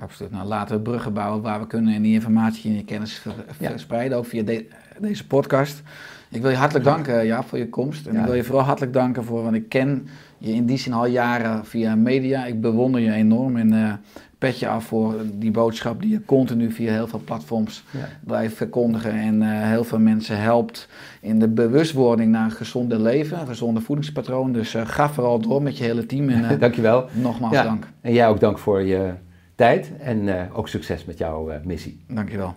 [0.00, 0.32] Absoluut.
[0.32, 3.22] Nou, laten we bruggen bouwen waar we kunnen en die informatie en je kennis
[3.58, 3.70] Ja.
[3.70, 4.66] verspreiden, ook via de-
[5.00, 5.82] deze podcast.
[6.30, 8.06] Ik wil je hartelijk danken, Jaap, voor je komst.
[8.06, 8.20] En Ja.
[8.20, 11.06] ik wil je vooral hartelijk danken voor, want ik ken je in die zin al
[11.06, 12.44] jaren via media.
[12.44, 13.92] Ik bewonder je enorm en eh
[14.38, 18.08] pet je af voor die boodschap die je continu via heel veel platforms Ja.
[18.24, 19.10] blijft verkondigen.
[19.12, 20.88] En eh, heel veel mensen helpt
[21.20, 24.52] in de bewustwording naar een gezonde leven, een gezonde voedingspatroon.
[24.52, 27.08] Dus eh, ga vooral door met je hele team en Dankjewel.
[27.12, 27.62] nogmaals Ja.
[27.62, 27.86] dank.
[28.00, 29.12] En jij ook dank voor je
[29.54, 32.04] tijd en ook succes met jouw missie.
[32.08, 32.54] Dankjewel.